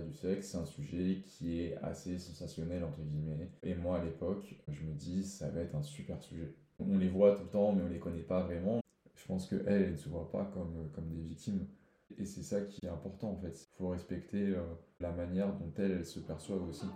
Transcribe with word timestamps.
du 0.00 0.14
sexe, 0.14 0.48
c'est 0.48 0.58
un 0.58 0.64
sujet 0.64 1.22
qui 1.24 1.60
est 1.60 1.76
assez 1.78 2.18
sensationnel, 2.18 2.84
entre 2.84 3.00
guillemets. 3.00 3.50
Et 3.62 3.74
moi, 3.74 3.98
à 3.98 4.04
l'époque, 4.04 4.54
je 4.68 4.82
me 4.82 4.94
dis, 4.94 5.24
ça 5.24 5.48
va 5.50 5.60
être 5.60 5.74
un 5.74 5.82
super 5.82 6.22
sujet. 6.22 6.54
On 6.78 6.98
les 6.98 7.08
voit 7.08 7.34
tout 7.34 7.42
le 7.44 7.50
temps, 7.50 7.72
mais 7.72 7.82
on 7.82 7.88
les 7.88 7.98
connaît 7.98 8.22
pas 8.22 8.42
vraiment. 8.42 8.80
Je 9.14 9.26
pense 9.26 9.48
qu'elles, 9.48 9.64
elles 9.66 9.92
ne 9.92 9.96
se 9.96 10.08
voient 10.08 10.30
pas 10.30 10.44
comme, 10.54 10.90
comme 10.92 11.08
des 11.08 11.22
victimes. 11.22 11.66
Et 12.16 12.24
c'est 12.24 12.42
ça 12.42 12.60
qui 12.62 12.86
est 12.86 12.88
important, 12.88 13.32
en 13.32 13.36
fait. 13.36 13.68
Il 13.72 13.76
faut 13.76 13.88
respecter 13.88 14.48
euh, 14.48 14.62
la 15.00 15.12
manière 15.12 15.52
dont 15.54 15.72
elles, 15.76 15.92
elles 15.92 16.06
se 16.06 16.20
perçoivent 16.20 16.66
aussi. 16.68 16.86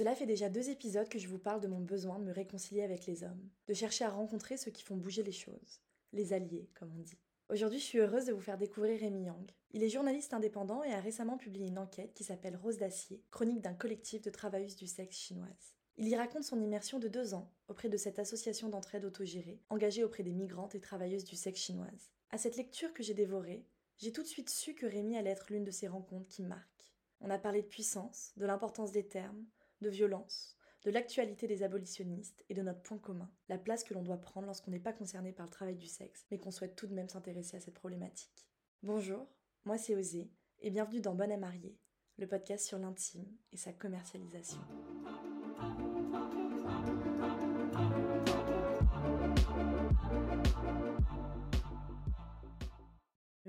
Cela 0.00 0.14
fait 0.14 0.24
déjà 0.24 0.48
deux 0.48 0.70
épisodes 0.70 1.10
que 1.10 1.18
je 1.18 1.28
vous 1.28 1.38
parle 1.38 1.60
de 1.60 1.68
mon 1.68 1.80
besoin 1.80 2.18
de 2.18 2.24
me 2.24 2.32
réconcilier 2.32 2.80
avec 2.80 3.04
les 3.04 3.22
hommes, 3.22 3.50
de 3.66 3.74
chercher 3.74 4.06
à 4.06 4.08
rencontrer 4.08 4.56
ceux 4.56 4.70
qui 4.70 4.82
font 4.82 4.96
bouger 4.96 5.22
les 5.22 5.30
choses, 5.30 5.82
les 6.14 6.32
alliés, 6.32 6.70
comme 6.72 6.90
on 6.98 7.02
dit. 7.02 7.18
Aujourd'hui, 7.50 7.78
je 7.78 7.84
suis 7.84 7.98
heureuse 7.98 8.24
de 8.24 8.32
vous 8.32 8.40
faire 8.40 8.56
découvrir 8.56 8.98
Rémi 8.98 9.24
Yang. 9.24 9.50
Il 9.72 9.82
est 9.82 9.90
journaliste 9.90 10.32
indépendant 10.32 10.82
et 10.82 10.94
a 10.94 11.00
récemment 11.00 11.36
publié 11.36 11.66
une 11.66 11.76
enquête 11.76 12.14
qui 12.14 12.24
s'appelle 12.24 12.56
Rose 12.56 12.78
d'acier, 12.78 13.22
chronique 13.30 13.60
d'un 13.60 13.74
collectif 13.74 14.22
de 14.22 14.30
travailleuses 14.30 14.76
du 14.76 14.86
sexe 14.86 15.18
chinoises. 15.18 15.74
Il 15.98 16.08
y 16.08 16.16
raconte 16.16 16.44
son 16.44 16.62
immersion 16.62 16.98
de 16.98 17.08
deux 17.08 17.34
ans 17.34 17.52
auprès 17.68 17.90
de 17.90 17.98
cette 17.98 18.18
association 18.18 18.70
d'entraide 18.70 19.04
autogérée, 19.04 19.60
engagée 19.68 20.02
auprès 20.02 20.22
des 20.22 20.32
migrantes 20.32 20.74
et 20.74 20.80
travailleuses 20.80 21.24
du 21.24 21.36
sexe 21.36 21.60
chinoises. 21.60 22.10
À 22.30 22.38
cette 22.38 22.56
lecture 22.56 22.94
que 22.94 23.02
j'ai 23.02 23.12
dévorée, 23.12 23.66
j'ai 23.98 24.12
tout 24.12 24.22
de 24.22 24.28
suite 24.28 24.48
su 24.48 24.72
que 24.72 24.86
Rémi 24.86 25.18
allait 25.18 25.28
être 25.28 25.52
l'une 25.52 25.64
de 25.64 25.70
ces 25.70 25.88
rencontres 25.88 26.28
qui 26.28 26.40
marquent. 26.40 26.90
On 27.20 27.28
a 27.28 27.38
parlé 27.38 27.60
de 27.60 27.66
puissance, 27.66 28.32
de 28.38 28.46
l'importance 28.46 28.92
des 28.92 29.06
termes, 29.06 29.44
de 29.80 29.88
violence, 29.88 30.56
de 30.84 30.90
l'actualité 30.90 31.46
des 31.46 31.62
abolitionnistes 31.62 32.44
et 32.48 32.54
de 32.54 32.62
notre 32.62 32.82
point 32.82 32.98
commun, 32.98 33.30
la 33.48 33.58
place 33.58 33.84
que 33.84 33.94
l'on 33.94 34.02
doit 34.02 34.20
prendre 34.20 34.46
lorsqu'on 34.46 34.70
n'est 34.70 34.78
pas 34.78 34.92
concerné 34.92 35.32
par 35.32 35.46
le 35.46 35.52
travail 35.52 35.76
du 35.76 35.86
sexe, 35.86 36.26
mais 36.30 36.38
qu'on 36.38 36.50
souhaite 36.50 36.76
tout 36.76 36.86
de 36.86 36.94
même 36.94 37.08
s'intéresser 37.08 37.56
à 37.56 37.60
cette 37.60 37.74
problématique. 37.74 38.48
Bonjour, 38.82 39.26
moi 39.64 39.78
c'est 39.78 39.94
Osée, 39.94 40.30
et 40.60 40.70
bienvenue 40.70 41.00
dans 41.00 41.14
Bonne 41.14 41.32
à 41.32 41.36
marier, 41.36 41.78
le 42.18 42.26
podcast 42.26 42.66
sur 42.66 42.78
l'intime 42.78 43.26
et 43.52 43.56
sa 43.56 43.72
commercialisation. 43.72 44.60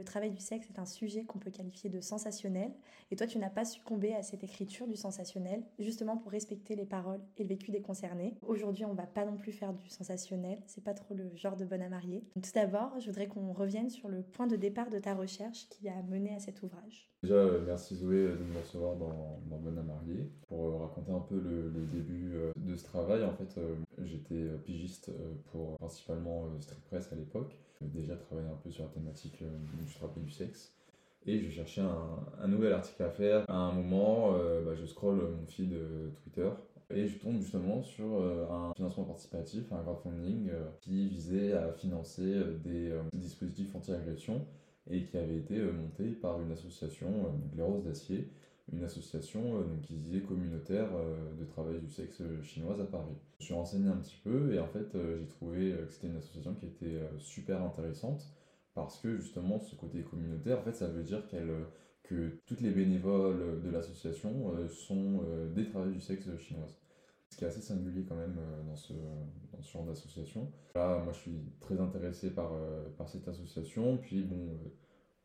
Le 0.01 0.05
travail 0.05 0.31
du 0.31 0.41
sexe 0.41 0.67
est 0.67 0.79
un 0.79 0.85
sujet 0.87 1.25
qu'on 1.25 1.37
peut 1.37 1.51
qualifier 1.51 1.87
de 1.87 2.01
sensationnel, 2.01 2.71
et 3.11 3.15
toi 3.15 3.27
tu 3.27 3.37
n'as 3.37 3.51
pas 3.51 3.65
succombé 3.65 4.15
à 4.15 4.23
cette 4.23 4.43
écriture 4.43 4.87
du 4.87 4.95
sensationnel, 4.95 5.61
justement 5.77 6.17
pour 6.17 6.31
respecter 6.31 6.75
les 6.75 6.85
paroles 6.85 7.21
et 7.37 7.43
le 7.43 7.49
vécu 7.49 7.69
des 7.69 7.83
concernés. 7.83 8.35
Aujourd'hui 8.41 8.83
on 8.83 8.95
va 8.95 9.05
pas 9.05 9.25
non 9.25 9.37
plus 9.37 9.51
faire 9.51 9.73
du 9.73 9.89
sensationnel, 9.89 10.57
c'est 10.65 10.83
pas 10.83 10.95
trop 10.95 11.13
le 11.13 11.29
genre 11.35 11.55
de 11.55 11.65
bonne 11.65 11.83
à 11.83 11.89
marier. 11.89 12.23
Tout 12.33 12.49
d'abord, 12.55 12.99
je 12.99 13.05
voudrais 13.05 13.27
qu'on 13.27 13.53
revienne 13.53 13.91
sur 13.91 14.09
le 14.09 14.23
point 14.23 14.47
de 14.47 14.55
départ 14.55 14.89
de 14.89 14.97
ta 14.97 15.13
recherche 15.13 15.69
qui 15.69 15.87
a 15.87 16.01
mené 16.01 16.33
à 16.33 16.39
cet 16.39 16.63
ouvrage. 16.63 17.11
Déjà, 17.21 17.35
euh, 17.35 17.63
merci 17.63 17.95
Zoé 17.95 18.29
de 18.29 18.43
me 18.43 18.57
recevoir 18.57 18.95
dans, 18.95 19.39
Bonne 19.61 19.77
à 19.77 19.83
marier. 19.83 20.31
Pour 20.47 20.65
euh, 20.65 20.77
raconter 20.77 21.11
un 21.11 21.19
peu 21.19 21.35
le, 21.39 21.85
début 21.93 22.31
euh, 22.33 22.51
de 22.55 22.75
ce 22.75 22.83
travail, 22.85 23.23
en 23.23 23.33
fait, 23.33 23.59
j'étais 24.03 24.47
pigiste 24.65 25.11
pour 25.51 25.77
principalement 25.77 26.47
Street 26.59 26.81
Press 26.89 27.13
à 27.13 27.15
l'époque. 27.15 27.55
Déjà 27.81 28.15
travaillé 28.15 28.47
un 28.47 28.55
peu 28.55 28.71
sur 28.71 28.85
la 28.85 28.89
thématique 28.89 29.43
du 29.91 29.97
travail 29.97 30.23
du 30.23 30.31
sexe. 30.31 30.73
Et 31.25 31.39
je 31.39 31.49
cherchais 31.49 31.81
un, 31.81 32.47
nouvel 32.47 32.73
article 32.73 33.03
à 33.03 33.09
faire. 33.09 33.45
À 33.47 33.55
un 33.55 33.73
moment, 33.73 34.31
bah, 34.65 34.73
je 34.73 34.85
scrolle 34.87 35.21
mon 35.39 35.45
feed 35.45 35.71
Twitter 36.23 36.49
et 36.89 37.07
je 37.07 37.19
tombe 37.19 37.39
justement 37.39 37.83
sur 37.83 38.23
un 38.51 38.73
financement 38.73 39.03
participatif, 39.03 39.71
un 39.71 39.83
crowdfunding 39.83 40.49
qui 40.81 41.09
visait 41.09 41.53
à 41.53 41.71
financer 41.73 42.41
des 42.63 42.91
dispositifs 43.13 43.75
anti-agression 43.75 44.41
et 44.89 45.03
qui 45.03 45.17
avait 45.17 45.37
été 45.37 45.57
euh, 45.57 45.71
monté 45.71 46.05
par 46.09 46.41
une 46.41 46.51
association, 46.51 47.07
euh, 47.07 47.55
les 47.55 47.63
Roses 47.63 47.83
d'Acier, 47.83 48.29
une 48.73 48.83
association 48.83 49.57
euh, 49.57 49.63
donc, 49.63 49.81
qui 49.81 49.93
disait 49.93 50.21
communautaire 50.21 50.89
de 51.39 51.45
travail 51.45 51.79
du 51.79 51.89
sexe 51.89 52.21
chinoise 52.43 52.79
à 52.79 52.85
Paris. 52.85 53.15
Je 53.39 53.45
suis 53.45 53.53
renseigné 53.53 53.89
un 53.89 53.97
petit 53.97 54.17
peu 54.23 54.53
et 54.53 54.59
en 54.59 54.67
fait 54.67 54.87
j'ai 54.93 55.27
trouvé 55.27 55.71
que 55.71 55.91
c'était 55.91 56.07
une 56.07 56.17
association 56.17 56.53
qui 56.53 56.67
était 56.67 57.01
super 57.17 57.61
intéressante 57.63 58.27
parce 58.73 58.99
que 58.99 59.17
justement 59.17 59.59
ce 59.59 59.75
côté 59.75 60.01
communautaire, 60.01 60.59
en 60.59 60.63
fait 60.63 60.73
ça 60.73 60.87
veut 60.87 61.03
dire 61.03 61.27
qu'elle 61.27 61.51
que 62.03 62.39
toutes 62.45 62.61
les 62.61 62.71
bénévoles 62.71 63.61
de 63.61 63.69
l'association 63.69 64.51
sont 64.67 65.21
des 65.55 65.65
travailleurs 65.65 65.93
du 65.93 66.01
sexe 66.01 66.27
chinoise. 66.37 66.77
Ce 67.29 67.37
qui 67.37 67.45
est 67.45 67.47
assez 67.47 67.61
singulier 67.61 68.03
quand 68.03 68.15
même 68.15 68.37
dans 68.67 68.75
ce, 68.75 68.91
dans 69.53 69.61
ce 69.61 69.71
genre 69.71 69.85
d'association. 69.85 70.51
Là, 70.75 70.99
moi 71.03 71.13
je 71.13 71.19
suis 71.19 71.39
très 71.61 71.79
intéressé 71.79 72.31
par, 72.31 72.51
par 72.97 73.07
cette 73.07 73.27
association, 73.27 73.97
puis 73.97 74.23
bon 74.23 74.57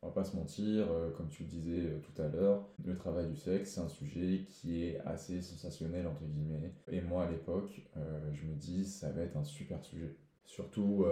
on 0.01 0.07
va 0.07 0.13
pas 0.13 0.23
se 0.23 0.35
mentir, 0.35 0.91
euh, 0.91 1.09
comme 1.11 1.27
tu 1.29 1.43
le 1.43 1.49
disais 1.49 1.81
euh, 1.81 1.99
tout 1.99 2.21
à 2.21 2.27
l'heure, 2.27 2.67
le 2.85 2.95
travail 2.95 3.27
du 3.27 3.35
sexe, 3.35 3.71
c'est 3.71 3.81
un 3.81 3.89
sujet 3.89 4.45
qui 4.47 4.83
est 4.83 4.99
assez 4.99 5.41
sensationnel, 5.41 6.05
entre 6.05 6.23
guillemets. 6.23 6.71
Et 6.87 7.01
moi, 7.01 7.23
à 7.23 7.31
l'époque, 7.31 7.81
euh, 7.97 8.31
je 8.33 8.45
me 8.45 8.53
dis, 8.53 8.85
ça 8.85 9.11
va 9.11 9.23
être 9.23 9.35
un 9.37 9.43
super 9.43 9.83
sujet. 9.83 10.15
Surtout 10.45 11.05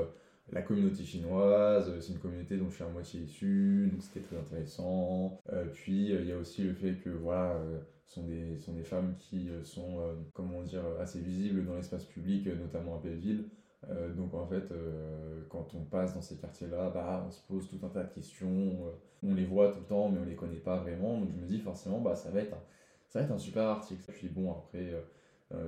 la 0.51 0.61
communauté 0.61 1.03
chinoise, 1.03 1.91
c'est 2.00 2.13
une 2.13 2.19
communauté 2.19 2.57
dont 2.57 2.69
je 2.69 2.75
suis 2.75 2.83
à 2.83 2.89
moitié 2.89 3.22
issu, 3.22 3.89
donc 3.91 4.03
c'était 4.03 4.22
très 4.22 4.38
intéressant. 4.38 5.41
puis 5.73 6.11
il 6.11 6.25
y 6.25 6.31
a 6.31 6.38
aussi 6.38 6.63
le 6.63 6.73
fait 6.73 6.95
que 7.03 7.09
voilà, 7.09 7.59
sont 8.06 8.23
des, 8.23 8.57
sont 8.59 8.73
des 8.73 8.83
femmes 8.83 9.16
qui 9.17 9.50
sont, 9.63 10.00
comment 10.33 10.61
dire, 10.61 10.83
assez 11.00 11.19
visibles 11.19 11.66
dans 11.66 11.75
l'espace 11.75 12.06
public, 12.06 12.47
notamment 12.47 12.97
à 12.97 13.00
Belleville. 13.00 13.45
Euh, 13.89 14.13
donc 14.13 14.33
en 14.33 14.45
fait, 14.47 14.72
euh, 14.72 15.44
quand 15.50 15.73
on 15.75 15.83
passe 15.83 16.13
dans 16.13 16.22
ces 16.22 16.38
quartiers-là, 16.38 16.89
bah, 16.89 17.23
on 17.27 17.31
se 17.31 17.41
pose 17.41 17.69
tout 17.69 17.83
un 17.85 17.89
tas 17.89 18.03
de 18.03 18.13
questions. 18.13 18.47
Euh, 18.47 18.91
on 19.23 19.33
les 19.33 19.45
voit 19.45 19.72
tout 19.72 19.79
le 19.79 19.85
temps, 19.85 20.09
mais 20.09 20.19
on 20.19 20.25
les 20.25 20.35
connaît 20.35 20.57
pas 20.57 20.77
vraiment. 20.77 21.19
Donc 21.19 21.29
je 21.31 21.41
me 21.41 21.45
dis 21.45 21.59
forcément, 21.59 22.00
bah, 22.00 22.16
ça, 22.16 22.31
va 22.31 22.41
être 22.41 22.53
un, 22.53 22.62
ça 23.09 23.19
va 23.19 23.25
être 23.25 23.31
un 23.31 23.38
super 23.38 23.63
article. 23.63 24.03
Puis 24.12 24.29
bon, 24.29 24.51
après, 24.51 24.94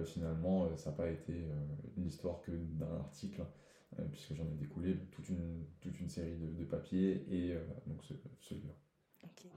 finalement, 0.06 0.76
ça 0.76 0.90
n'a 0.90 0.98
pas 0.98 1.08
été 1.08 1.34
une 1.98 2.08
histoire 2.08 2.42
que 2.42 2.52
d'un 2.52 2.98
article, 3.00 3.42
puisque 4.12 4.34
j'en 4.34 4.46
ai 4.46 4.56
découlé 4.56 4.98
toute 5.12 5.30
une, 5.30 6.10
série 6.10 6.38
de, 6.38 6.64
papiers 6.66 7.26
et 7.30 7.58
donc 7.86 8.04
ce, 8.04 8.14
celui-là. 8.40 8.74
Ok. 9.24 9.48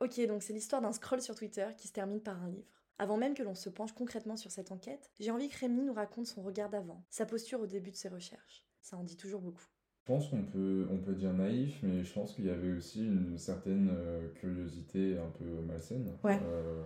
Ok, 0.00 0.26
donc 0.26 0.42
c'est 0.42 0.52
l'histoire 0.52 0.80
d'un 0.80 0.92
scroll 0.92 1.20
sur 1.20 1.34
Twitter 1.34 1.68
qui 1.76 1.86
se 1.86 1.92
termine 1.92 2.20
par 2.20 2.42
un 2.42 2.48
livre. 2.48 2.82
Avant 2.98 3.16
même 3.16 3.34
que 3.34 3.42
l'on 3.42 3.54
se 3.54 3.70
penche 3.70 3.92
concrètement 3.92 4.36
sur 4.36 4.50
cette 4.50 4.72
enquête, 4.72 5.10
j'ai 5.20 5.30
envie 5.30 5.48
que 5.48 5.58
Rémi 5.58 5.82
nous 5.82 5.92
raconte 5.92 6.26
son 6.26 6.42
regard 6.42 6.68
d'avant, 6.68 7.04
sa 7.10 7.26
posture 7.26 7.60
au 7.60 7.66
début 7.66 7.90
de 7.90 7.96
ses 7.96 8.08
recherches. 8.08 8.66
Ça 8.80 8.96
en 8.96 9.04
dit 9.04 9.16
toujours 9.16 9.40
beaucoup. 9.40 9.66
Je 10.00 10.12
pense 10.12 10.28
qu'on 10.28 10.42
peut, 10.42 10.86
on 10.90 10.98
peut 10.98 11.12
dire 11.12 11.32
naïf, 11.32 11.78
mais 11.82 12.02
je 12.02 12.12
pense 12.12 12.34
qu'il 12.34 12.46
y 12.46 12.50
avait 12.50 12.72
aussi 12.72 13.04
une 13.04 13.38
certaine 13.38 13.90
euh, 13.92 14.28
curiosité 14.34 15.18
un 15.18 15.30
peu 15.38 15.44
malsaine. 15.66 16.10
Ouais. 16.24 16.38
Euh, 16.44 16.82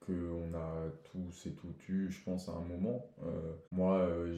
qu'on 0.00 0.56
a 0.56 0.88
tous 1.10 1.46
et 1.46 1.54
toutes 1.54 1.88
eu, 1.88 2.10
je 2.10 2.22
pense, 2.22 2.48
à 2.48 2.52
un 2.52 2.60
moment. 2.60 3.10
Euh, 3.24 3.54
moi, 3.72 3.98
euh, 3.98 4.32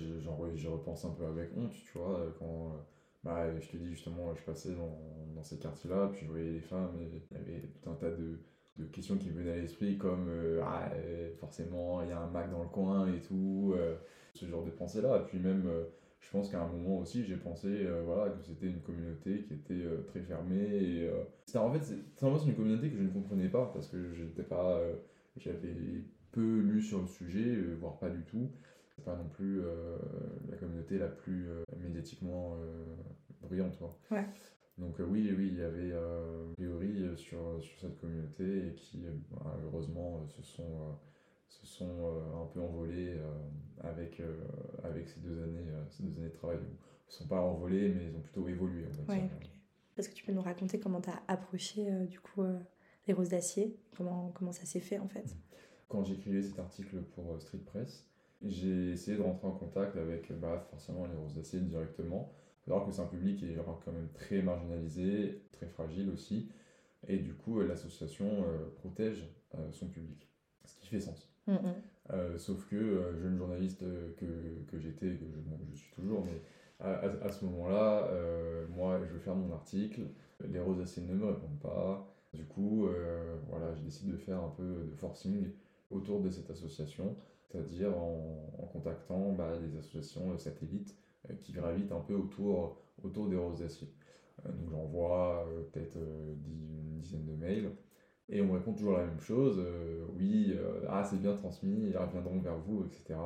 j'y 0.54 0.66
repense 0.66 1.04
un 1.04 1.10
peu 1.10 1.26
avec 1.26 1.50
honte, 1.56 1.72
tu 1.72 1.98
vois, 1.98 2.34
quand 2.38 2.72
bah, 3.22 3.58
je 3.60 3.68
te 3.68 3.76
dis 3.76 3.90
justement, 3.90 4.34
je 4.34 4.42
passais 4.42 4.72
dans, 4.72 4.98
dans 5.34 5.42
ces 5.42 5.58
quartiers-là, 5.58 6.08
puis 6.12 6.24
je 6.24 6.30
voyais 6.30 6.52
les 6.52 6.60
femmes, 6.60 6.98
et 7.02 7.22
il 7.30 7.36
y 7.36 7.40
avait 7.40 7.68
tout 7.68 7.90
un 7.90 7.94
tas 7.94 8.10
de, 8.10 8.38
de 8.78 8.84
questions 8.86 9.16
qui 9.16 9.30
me 9.30 9.40
venaient 9.40 9.52
à 9.52 9.56
l'esprit, 9.56 9.98
comme 9.98 10.28
euh, 10.28 10.60
ah, 10.64 10.90
euh, 10.94 11.34
forcément, 11.36 12.02
il 12.02 12.08
y 12.08 12.12
a 12.12 12.20
un 12.20 12.30
Mac 12.30 12.50
dans 12.50 12.62
le 12.62 12.68
coin 12.68 13.12
et 13.12 13.20
tout, 13.20 13.74
euh, 13.76 13.96
ce 14.34 14.46
genre 14.46 14.64
de 14.64 14.70
pensée-là. 14.70 15.18
Et 15.18 15.26
puis 15.26 15.38
même, 15.38 15.68
je 16.20 16.30
pense 16.30 16.50
qu'à 16.50 16.60
un 16.62 16.68
moment 16.68 16.98
aussi, 16.98 17.24
j'ai 17.24 17.36
pensé 17.36 17.86
voilà, 18.04 18.30
que 18.30 18.42
c'était 18.42 18.66
une 18.66 18.80
communauté 18.80 19.44
qui 19.44 19.54
était 19.54 19.84
très 20.08 20.20
fermée. 20.20 20.56
Et, 20.56 21.10
c'était, 21.46 21.58
en 21.58 21.72
fait, 21.72 21.82
c'est, 21.82 22.26
une 22.26 22.54
communauté 22.54 22.90
que 22.90 22.96
je 22.96 23.02
ne 23.02 23.08
comprenais 23.08 23.48
pas, 23.48 23.70
parce 23.72 23.88
que 23.88 24.12
j'étais 24.12 24.42
pas, 24.42 24.80
j'avais 25.36 25.74
peu 26.32 26.60
lu 26.60 26.82
sur 26.82 27.00
le 27.00 27.06
sujet, 27.06 27.56
voire 27.80 27.98
pas 27.98 28.10
du 28.10 28.22
tout 28.24 28.50
c'est 28.98 29.04
pas 29.04 29.16
non 29.16 29.28
plus 29.28 29.60
euh, 29.60 29.96
la 30.50 30.56
communauté 30.56 30.98
la 30.98 31.06
plus 31.06 31.48
euh, 31.48 31.64
médiatiquement 31.76 32.56
euh, 32.56 32.96
brillante. 33.42 33.78
Quoi. 33.78 33.96
Ouais. 34.10 34.26
Donc 34.76 34.96
oui, 34.98 35.32
oui, 35.36 35.48
il 35.52 35.58
y 35.58 35.62
avait 35.62 35.92
a 35.92 36.20
priori 36.54 37.04
sur, 37.16 37.60
sur 37.60 37.80
cette 37.80 38.00
communauté 38.00 38.68
et 38.68 38.74
qui 38.74 39.04
heureusement 39.64 40.24
se 40.28 40.42
sont, 40.42 40.96
se 41.48 41.66
sont 41.66 42.22
un 42.34 42.46
peu 42.52 42.60
envolés 42.60 43.18
avec, 43.80 44.22
avec 44.84 45.08
ces, 45.08 45.20
deux 45.20 45.42
années, 45.42 45.64
ces 45.90 46.02
deux 46.02 46.18
années 46.18 46.28
de 46.28 46.34
travail. 46.34 46.58
Ils 46.60 47.12
ne 47.12 47.12
sont 47.12 47.26
pas 47.26 47.40
envolés, 47.40 47.88
mais 47.88 48.06
ils 48.06 48.16
ont 48.16 48.20
plutôt 48.20 48.46
évolué. 48.48 48.84
Est-ce 49.96 50.08
que 50.08 50.14
tu 50.14 50.24
peux 50.24 50.32
nous 50.32 50.42
raconter 50.42 50.78
comment 50.78 51.00
tu 51.00 51.10
as 51.10 51.22
approché 51.26 51.90
du 52.06 52.20
coup 52.20 52.42
les 53.06 53.14
roses 53.14 53.30
d'acier? 53.30 53.76
Comment, 53.96 54.30
comment 54.34 54.52
ça 54.52 54.64
s'est 54.64 54.80
fait 54.80 54.98
en 54.98 55.08
fait? 55.08 55.36
Quand 55.88 56.04
j'écrivais 56.04 56.42
cet 56.42 56.58
article 56.58 57.00
pour 57.14 57.40
Street 57.40 57.58
Press, 57.58 58.06
j'ai 58.42 58.90
essayé 58.92 59.16
de 59.16 59.22
rentrer 59.22 59.48
en 59.48 59.52
contact 59.52 59.96
avec 59.96 60.30
bah, 60.38 60.64
forcément 60.70 61.06
les 61.06 61.16
roses 61.16 61.34
d'acier 61.34 61.60
directement. 61.60 62.30
Il 62.30 62.64
faut 62.64 62.70
savoir 62.70 62.86
que 62.86 62.92
c'est 62.92 63.00
un 63.00 63.06
public 63.06 63.38
qui 63.38 63.46
est 63.46 63.56
quand 63.56 63.92
même 63.92 64.10
très 64.12 64.42
marginalisé, 64.42 65.42
très 65.52 65.66
fragile 65.66 66.10
aussi. 66.10 66.50
Et 67.06 67.18
du 67.18 67.34
coup, 67.34 67.60
l'association 67.60 68.44
protège 68.76 69.28
son 69.72 69.88
public, 69.88 70.28
ce 70.64 70.76
qui 70.76 70.88
fait 70.88 71.00
sens. 71.00 71.27
Mm-hmm. 71.48 72.38
sauf 72.38 72.66
que 72.68 73.14
jeune 73.20 73.36
journaliste 73.38 73.80
que, 74.16 74.62
que 74.70 74.78
j'étais, 74.78 75.06
que 75.06 75.24
je, 75.26 75.38
je, 75.72 75.76
suis 75.76 75.92
toujours, 75.94 76.24
mais 76.24 76.42
à, 76.80 77.30
ce 77.30 77.44
moment-là, 77.46 78.08
moi, 78.68 79.00
je 79.04 79.12
veux 79.12 79.18
faire 79.18 79.34
mon 79.34 79.52
article, 79.52 80.02
les 80.46 80.60
rosacées 80.60 81.00
ne 81.00 81.14
me 81.14 81.26
répondent 81.26 81.58
pas. 81.60 82.06
Du 82.34 82.44
coup, 82.44 82.88
voilà, 83.48 83.74
j'ai 83.74 83.82
décidé 83.82 84.12
de 84.12 84.18
faire 84.18 84.42
un 84.42 84.50
peu 84.50 84.84
de 84.90 84.94
forcing 84.94 85.50
autour 85.90 86.20
de 86.20 86.30
cette 86.30 86.50
association, 86.50 87.16
c'est-à-dire 87.40 87.96
en, 87.96 88.68
contactant 88.72 89.32
bah, 89.32 89.56
des 89.56 89.76
associations 89.78 90.36
satellites 90.36 90.94
qui 91.40 91.52
gravitent 91.52 91.92
un 91.92 92.00
peu 92.00 92.14
autour, 92.14 92.76
autour 93.02 93.28
des 93.28 93.36
rosaciers. 93.36 93.88
donc 94.44 94.70
j'envoie 94.70 95.48
peut-être 95.72 95.96
une 95.96 97.00
dizaine 97.00 97.24
de 97.24 97.32
mails 97.32 97.70
et 98.30 98.42
on 98.42 98.46
me 98.46 98.52
répond 98.52 98.72
toujours 98.72 98.98
la 98.98 99.04
même 99.04 99.20
chose, 99.20 99.60
oui, 100.18 100.54
ah 100.88 101.02
c'est 101.04 101.20
bien 101.20 101.34
transmis, 101.34 101.88
ils 101.90 101.96
reviendront 101.96 102.38
vers 102.40 102.58
vous, 102.58 102.84
etc. 102.84 103.18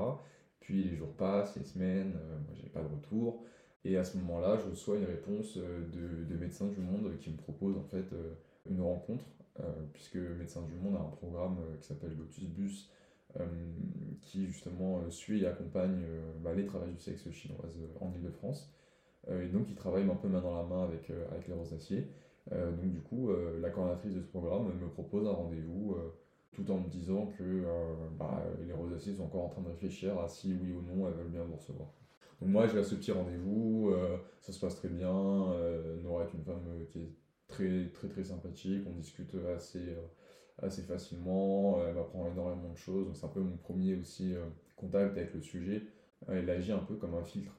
Puis 0.60 0.84
les 0.84 0.96
jours 0.96 1.12
passent, 1.14 1.56
les 1.56 1.64
semaines, 1.64 2.12
moi 2.12 2.54
j'ai 2.54 2.68
pas 2.68 2.82
de 2.82 2.88
retour. 2.88 3.42
Et 3.84 3.96
à 3.96 4.04
ce 4.04 4.16
moment-là, 4.18 4.56
je 4.58 4.70
reçois 4.70 4.96
une 4.96 5.04
réponse 5.04 5.56
de, 5.56 6.24
de, 6.24 6.36
Médecins 6.36 6.68
du 6.68 6.78
Monde 6.78 7.16
qui 7.18 7.30
me 7.30 7.36
propose 7.36 7.76
en 7.76 7.82
fait 7.82 8.04
une 8.70 8.80
rencontre, 8.80 9.24
puisque 9.92 10.16
Médecins 10.16 10.62
du 10.62 10.74
Monde 10.74 10.94
a 10.96 11.00
un 11.00 11.10
programme 11.10 11.58
qui 11.80 11.86
s'appelle 11.88 12.16
Lotus 12.16 12.44
Bus, 12.44 12.90
qui 14.20 14.46
justement 14.46 15.10
suit 15.10 15.42
et 15.42 15.46
accompagne 15.48 16.04
bah, 16.44 16.54
les 16.54 16.64
travailleurs 16.64 16.94
du 16.94 17.00
sexe 17.02 17.28
chinoises 17.32 17.76
en 18.00 18.12
Ile-de-France. 18.12 18.72
et 19.28 19.48
donc 19.48 19.66
ils 19.68 19.74
travaillent 19.74 20.08
un 20.08 20.14
peu 20.14 20.28
main 20.28 20.40
dans 20.40 20.56
la 20.56 20.62
main 20.62 20.84
avec, 20.84 21.10
avec 21.32 21.48
les 21.48 21.54
rosaciers. 21.54 22.06
Euh, 22.50 22.72
donc 22.72 22.90
du 22.90 23.00
coup, 23.00 23.30
euh, 23.30 23.60
la 23.60 23.70
coordinatrice 23.70 24.14
de 24.14 24.20
ce 24.20 24.26
programme 24.26 24.72
me 24.78 24.88
propose 24.88 25.26
un 25.26 25.32
rendez-vous 25.32 25.94
euh, 25.94 26.12
tout 26.50 26.68
en 26.70 26.80
me 26.80 26.88
disant 26.88 27.26
que 27.38 27.64
bah, 28.18 28.44
les 28.66 28.72
rosaciers 28.74 29.14
sont 29.14 29.24
encore 29.24 29.44
en 29.44 29.48
train 29.48 29.62
de 29.62 29.68
réfléchir 29.68 30.18
à 30.18 30.28
si 30.28 30.54
oui 30.54 30.72
ou 30.72 30.82
non 30.82 31.06
elles 31.06 31.14
veulent 31.14 31.30
bien 31.30 31.44
vous 31.44 31.56
recevoir. 31.56 31.88
Donc 32.40 32.50
moi 32.50 32.66
j'ai 32.66 32.82
ce 32.82 32.94
petit 32.94 33.10
rendez-vous, 33.10 33.94
ça 34.42 34.52
se 34.52 34.60
passe 34.60 34.76
très 34.76 34.88
bien, 34.88 35.08
Nora 36.02 36.24
est 36.24 36.34
une 36.34 36.44
femme 36.44 36.60
qui 36.90 37.04
est 37.04 37.12
très 37.48 37.88
très 37.94 38.08
très 38.08 38.24
sympathique, 38.24 38.84
on 38.86 38.92
discute 38.92 39.34
assez, 39.56 39.96
assez 40.58 40.82
facilement, 40.82 41.82
elle 41.86 41.94
m'apprend 41.94 42.30
énormément 42.30 42.68
de 42.68 42.76
choses, 42.76 43.06
donc 43.06 43.16
c'est 43.16 43.24
un 43.24 43.30
peu 43.30 43.40
mon 43.40 43.56
premier 43.56 43.94
aussi 43.94 44.34
contact 44.76 45.16
avec 45.16 45.32
le 45.32 45.40
sujet. 45.40 45.86
Elle 46.28 46.50
agit 46.50 46.72
un 46.72 46.80
peu 46.80 46.96
comme 46.96 47.14
un 47.14 47.24
filtre, 47.24 47.56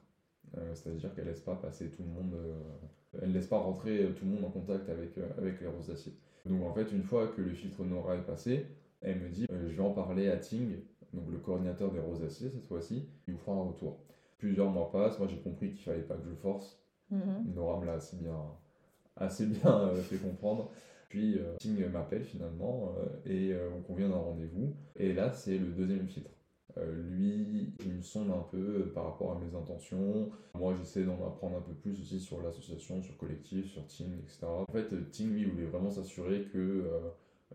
c'est-à-dire 0.74 1.14
qu'elle 1.14 1.26
laisse 1.26 1.40
pas 1.40 1.56
passer 1.56 1.90
tout 1.90 2.02
le 2.02 2.08
monde 2.08 2.34
elle 3.20 3.28
ne 3.30 3.34
laisse 3.34 3.46
pas 3.46 3.58
rentrer 3.58 4.02
euh, 4.02 4.12
tout 4.12 4.24
le 4.24 4.32
monde 4.32 4.44
en 4.44 4.50
contact 4.50 4.88
avec, 4.88 5.16
euh, 5.18 5.28
avec 5.38 5.60
les 5.60 5.66
rosaciers. 5.66 6.14
Donc 6.46 6.62
en 6.62 6.72
fait, 6.72 6.90
une 6.92 7.02
fois 7.02 7.28
que 7.28 7.40
le 7.40 7.52
filtre 7.52 7.84
Nora 7.84 8.16
est 8.16 8.26
passé, 8.26 8.66
elle 9.00 9.20
me 9.20 9.28
dit 9.28 9.46
euh, 9.50 9.68
je 9.68 9.76
vais 9.76 9.82
en 9.82 9.92
parler 9.92 10.28
à 10.28 10.36
Ting, 10.36 10.76
donc 11.12 11.30
le 11.30 11.38
coordinateur 11.38 11.90
des 11.90 12.00
rosaciers 12.00 12.50
cette 12.50 12.66
fois-ci, 12.66 13.08
il 13.26 13.34
vous 13.34 13.40
fera 13.40 13.56
un 13.56 13.62
retour. 13.62 13.98
Plusieurs 14.38 14.70
mois 14.70 14.90
passent, 14.90 15.18
moi 15.18 15.28
j'ai 15.28 15.38
compris 15.38 15.70
qu'il 15.70 15.82
fallait 15.82 16.02
pas 16.02 16.16
que 16.16 16.28
je 16.28 16.34
force. 16.34 16.80
Mm-hmm. 17.12 17.54
Nora 17.54 17.80
me 17.80 17.86
l'a 17.86 17.94
assez 17.94 18.16
bien, 18.16 18.38
assez 19.16 19.46
bien 19.46 19.94
fait 19.94 20.16
comprendre. 20.16 20.70
Puis 21.08 21.38
Ting 21.60 21.86
m'appelle 21.90 22.24
finalement 22.24 22.92
et 23.24 23.54
on 23.72 23.80
convient 23.82 24.08
d'un 24.08 24.16
rendez-vous. 24.16 24.74
Et 24.96 25.12
là, 25.12 25.30
c'est 25.30 25.56
le 25.58 25.66
deuxième 25.66 26.08
filtre. 26.08 26.32
Euh, 26.78 26.92
lui, 27.10 27.72
il 27.84 27.92
me 27.92 28.02
sonde 28.02 28.30
un 28.30 28.44
peu 28.50 28.56
euh, 28.56 28.92
par 28.92 29.04
rapport 29.04 29.32
à 29.32 29.38
mes 29.38 29.56
intentions. 29.56 30.30
Moi, 30.58 30.74
j'essaie 30.78 31.04
d'en 31.04 31.14
apprendre 31.26 31.56
un 31.56 31.60
peu 31.60 31.72
plus 31.72 32.00
aussi 32.00 32.18
sur 32.18 32.42
l'association, 32.42 33.00
sur 33.02 33.16
collectif, 33.16 33.66
sur 33.70 33.86
team, 33.86 34.12
etc. 34.22 34.46
En 34.46 34.72
fait, 34.72 34.88
Ting, 35.10 35.30
lui, 35.30 35.44
voulait 35.44 35.66
vraiment 35.66 35.90
s'assurer 35.90 36.48
que 36.52 36.58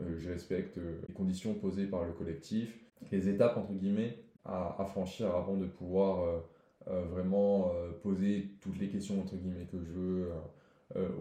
euh, 0.01 0.17
je 0.17 0.29
respecte 0.29 0.77
les 0.77 1.13
conditions 1.13 1.53
posées 1.55 1.87
par 1.87 2.05
le 2.05 2.13
collectif, 2.13 2.79
les 3.11 3.27
étapes, 3.27 3.57
entre 3.57 3.73
guillemets, 3.73 4.17
à, 4.45 4.85
franchir 4.89 5.35
avant 5.35 5.57
de 5.57 5.65
pouvoir 5.65 6.41
vraiment 6.85 7.73
poser 8.01 8.51
toutes 8.61 8.79
les 8.79 8.87
questions, 8.87 9.19
entre 9.19 9.35
guillemets, 9.35 9.67
que 9.69 9.77
je 9.83 9.91
veux 9.91 10.29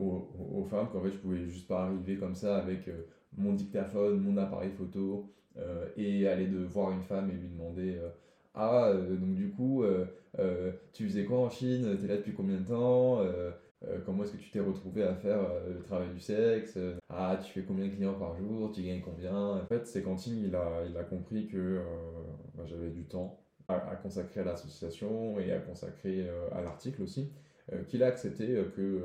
aux, 0.00 0.28
aux, 0.54 0.64
femmes, 0.64 0.88
qu'en 0.92 1.00
fait, 1.00 1.10
je 1.10 1.18
pouvais 1.18 1.44
juste 1.48 1.66
pas 1.66 1.86
arriver 1.86 2.16
comme 2.16 2.36
ça 2.36 2.56
avec 2.56 2.88
mon 3.36 3.52
dictaphone, 3.52 4.20
mon 4.20 4.36
appareil 4.36 4.70
photo, 4.70 5.28
euh, 5.47 5.47
et 5.96 6.28
aller 6.28 6.46
de 6.46 6.64
voir 6.64 6.93
une 6.93 7.02
femme 7.02 7.31
et 7.31 7.34
lui 7.34 7.49
demander 7.49 7.96
euh, 7.96 8.08
Ah, 8.55 8.88
euh, 8.88 9.16
donc 9.16 9.34
du 9.34 9.50
coup, 9.50 9.84
tu 10.93 11.06
faisais 11.06 11.25
quoi 11.25 11.40
en 11.40 11.50
Chine? 11.50 11.96
T'es 12.00 12.06
là 12.06 12.16
depuis 12.16 12.32
combien 12.32 12.58
de 12.58 12.66
temps? 12.66 13.20
Comment 14.05 14.25
est-ce 14.25 14.32
que 14.32 14.38
tu 14.38 14.50
t'es 14.50 14.60
retrouvé 14.60 15.05
à 15.05 15.14
faire 15.14 15.40
le 15.69 15.81
travail 15.82 16.08
du 16.10 16.20
sexe? 16.20 16.78
Ah, 17.08 17.38
tu 17.44 17.52
fais 17.52 17.62
combien 17.62 17.87
de 17.87 17.93
clients 17.93 18.14
par 18.14 18.37
jour? 18.37 18.72
Tu 18.72 18.82
gagnes 18.82 19.00
combien? 19.00 19.34
En 19.34 19.66
fait, 19.66 19.87
c'est 19.87 20.02
quand 20.02 20.26
il 20.26 20.55
a, 20.55 20.84
il 20.88 20.96
a 20.96 21.05
compris 21.05 21.46
que 21.46 21.81
bah, 22.54 22.64
j'avais 22.66 22.90
du 22.90 23.04
temps 23.04 23.38
à, 23.69 23.78
consacrer 23.96 24.40
à 24.40 24.44
l'association 24.44 25.38
et 25.38 25.52
à 25.52 25.58
consacrer 25.58 26.28
à 26.52 26.62
l'article 26.62 27.02
aussi, 27.02 27.31
qu'il 27.88 28.02
a 28.02 28.06
accepté 28.06 28.46
que, 28.75 29.02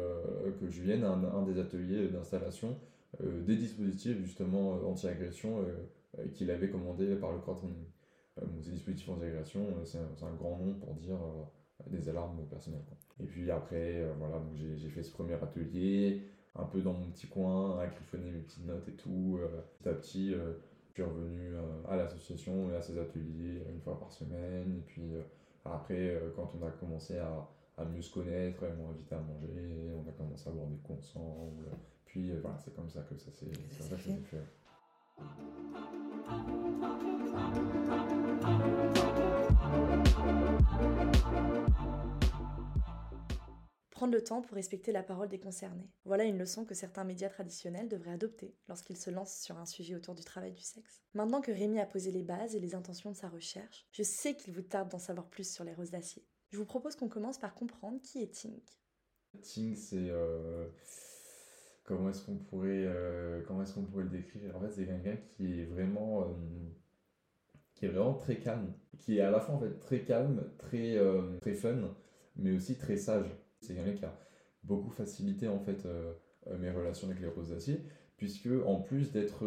que 0.59 0.69
je 0.69 0.81
vienne 0.81 1.03
à 1.03 1.11
un, 1.11 1.43
des 1.43 1.59
ateliers 1.59 2.07
d'installation 2.07 2.77
des 3.21 3.55
dispositifs 3.55 4.17
justement 4.23 4.79
anti-agression 4.89 5.59
euh, 5.59 5.75
qu'il 6.33 6.51
avait 6.51 6.69
commandé 6.69 7.15
par 7.15 7.31
le 7.31 7.39
crowdfunding. 7.39 7.85
Euh, 8.41 8.45
ces 8.61 8.71
dispositifs 8.71 9.09
anti-agression, 9.09 9.61
euh, 9.61 9.85
c'est 9.85 10.25
un, 10.25 10.33
grand 10.33 10.57
nom 10.57 10.73
pour 10.75 10.93
dire 10.95 11.17
des 11.87 12.09
alarmes 12.09 12.45
personnelles. 12.49 12.81
Et 13.19 13.25
puis 13.25 13.49
après, 13.51 14.05
voilà, 14.17 14.37
donc 14.39 14.55
j'ai 14.55 14.89
fait 14.89 15.03
ce 15.03 15.11
premier 15.11 15.33
atelier, 15.33 16.23
un 16.55 16.65
peu 16.65 16.81
dans 16.81 16.93
mon 16.93 17.09
petit 17.11 17.27
coin, 17.27 17.79
à 17.79 17.87
griffonner 17.87 18.31
mes 18.31 18.39
petites 18.39 18.65
notes 18.65 18.87
et 18.87 18.93
tout. 18.93 19.39
petit 19.79 19.89
à 19.89 19.93
petit, 19.93 20.31
je 20.31 20.93
suis 20.93 21.03
revenu 21.03 21.51
à 21.87 21.95
l'association 21.95 22.71
et 22.71 22.75
à 22.75 22.81
ces 22.81 22.97
ateliers 22.97 23.61
une 23.71 23.81
fois 23.81 23.99
par 23.99 24.11
semaine. 24.11 24.77
Et 24.77 24.81
puis 24.85 25.11
après, 25.65 26.17
quand 26.35 26.51
on 26.59 26.65
a 26.65 26.71
commencé 26.71 27.17
à, 27.17 27.47
à 27.77 27.85
mieux 27.85 28.01
se 28.01 28.13
connaître, 28.13 28.63
ils 28.63 28.81
m'ont 28.81 28.89
invité 28.89 29.15
à 29.15 29.19
manger, 29.19 29.91
on 29.93 30.09
a 30.09 30.13
commencé 30.13 30.49
à 30.49 30.53
boire 30.53 30.67
des 30.67 30.77
coups 30.77 30.99
ensemble. 30.99 31.65
Puis 32.05 32.31
voilà, 32.41 32.57
c'est 32.59 32.73
comme 32.75 32.89
ça 32.89 33.01
que 33.01 33.17
ça 33.17 33.31
s'est 33.31 33.45
fait. 34.23 34.37
Prendre 43.91 44.13
le 44.13 44.23
temps 44.23 44.41
pour 44.41 44.55
respecter 44.55 44.91
la 44.91 45.03
parole 45.03 45.29
des 45.29 45.39
concernés. 45.39 45.89
Voilà 46.03 46.25
une 46.25 46.37
leçon 46.37 46.65
que 46.65 46.75
certains 46.75 47.03
médias 47.05 47.29
traditionnels 47.29 47.87
devraient 47.87 48.11
adopter 48.11 48.53
lorsqu'ils 48.67 48.97
se 48.97 49.09
lancent 49.09 49.39
sur 49.41 49.57
un 49.57 49.65
sujet 49.65 49.95
autour 49.95 50.13
du 50.13 50.23
travail 50.23 50.51
du 50.51 50.61
sexe. 50.61 51.01
Maintenant 51.13 51.39
que 51.39 51.51
Rémi 51.51 51.79
a 51.79 51.85
posé 51.85 52.11
les 52.11 52.23
bases 52.23 52.55
et 52.55 52.59
les 52.59 52.75
intentions 52.75 53.11
de 53.11 53.15
sa 53.15 53.29
recherche, 53.29 53.87
je 53.91 54.03
sais 54.03 54.35
qu'il 54.35 54.53
vous 54.53 54.61
tarde 54.61 54.89
d'en 54.89 54.99
savoir 54.99 55.29
plus 55.29 55.49
sur 55.49 55.63
les 55.63 55.73
roses 55.73 55.91
d'acier. 55.91 56.25
Je 56.49 56.57
vous 56.57 56.65
propose 56.65 56.95
qu'on 56.95 57.07
commence 57.07 57.37
par 57.37 57.53
comprendre 57.53 58.01
qui 58.01 58.21
est 58.21 58.33
Tink. 58.33 58.63
Tink, 59.41 59.77
c'est... 59.77 60.09
Euh, 60.09 60.67
comment 61.83 62.09
est-ce 62.09 62.25
qu'on 62.25 62.35
pourrait, 62.35 62.85
euh, 62.85 63.41
comment 63.47 63.63
est-ce 63.63 63.73
qu'on 63.73 63.83
pourrait 63.83 64.03
le 64.03 64.09
décrire 64.09 64.55
En 64.55 64.61
fait, 64.61 64.71
c'est 64.71 64.85
quelqu'un 64.85 65.17
qui 65.29 65.61
est 65.61 65.65
vraiment, 65.65 66.21
euh, 66.21 66.25
qui 67.75 67.85
est 67.85 67.89
vraiment 67.89 68.13
très 68.13 68.37
calme, 68.37 68.73
qui 68.99 69.17
est 69.17 69.21
à 69.21 69.31
la 69.31 69.39
fois 69.39 69.55
en 69.55 69.59
fait 69.59 69.79
très 69.79 70.01
calme, 70.01 70.43
très, 70.57 70.97
euh, 70.97 71.37
très 71.41 71.53
fun, 71.53 71.93
mais 72.35 72.51
aussi 72.55 72.77
très 72.77 72.97
sage. 72.97 73.27
C'est 73.61 73.75
quelqu'un 73.75 73.93
qui 73.93 74.05
a 74.05 74.17
beaucoup 74.63 74.89
facilité 74.89 75.47
en 75.47 75.59
fait 75.59 75.87
mes 76.59 76.69
relations 76.69 77.07
avec 77.07 77.21
les 77.21 77.27
rosaciers, 77.27 77.81
puisque 78.17 78.49
en 78.65 78.81
plus 78.81 79.11
d'être 79.11 79.45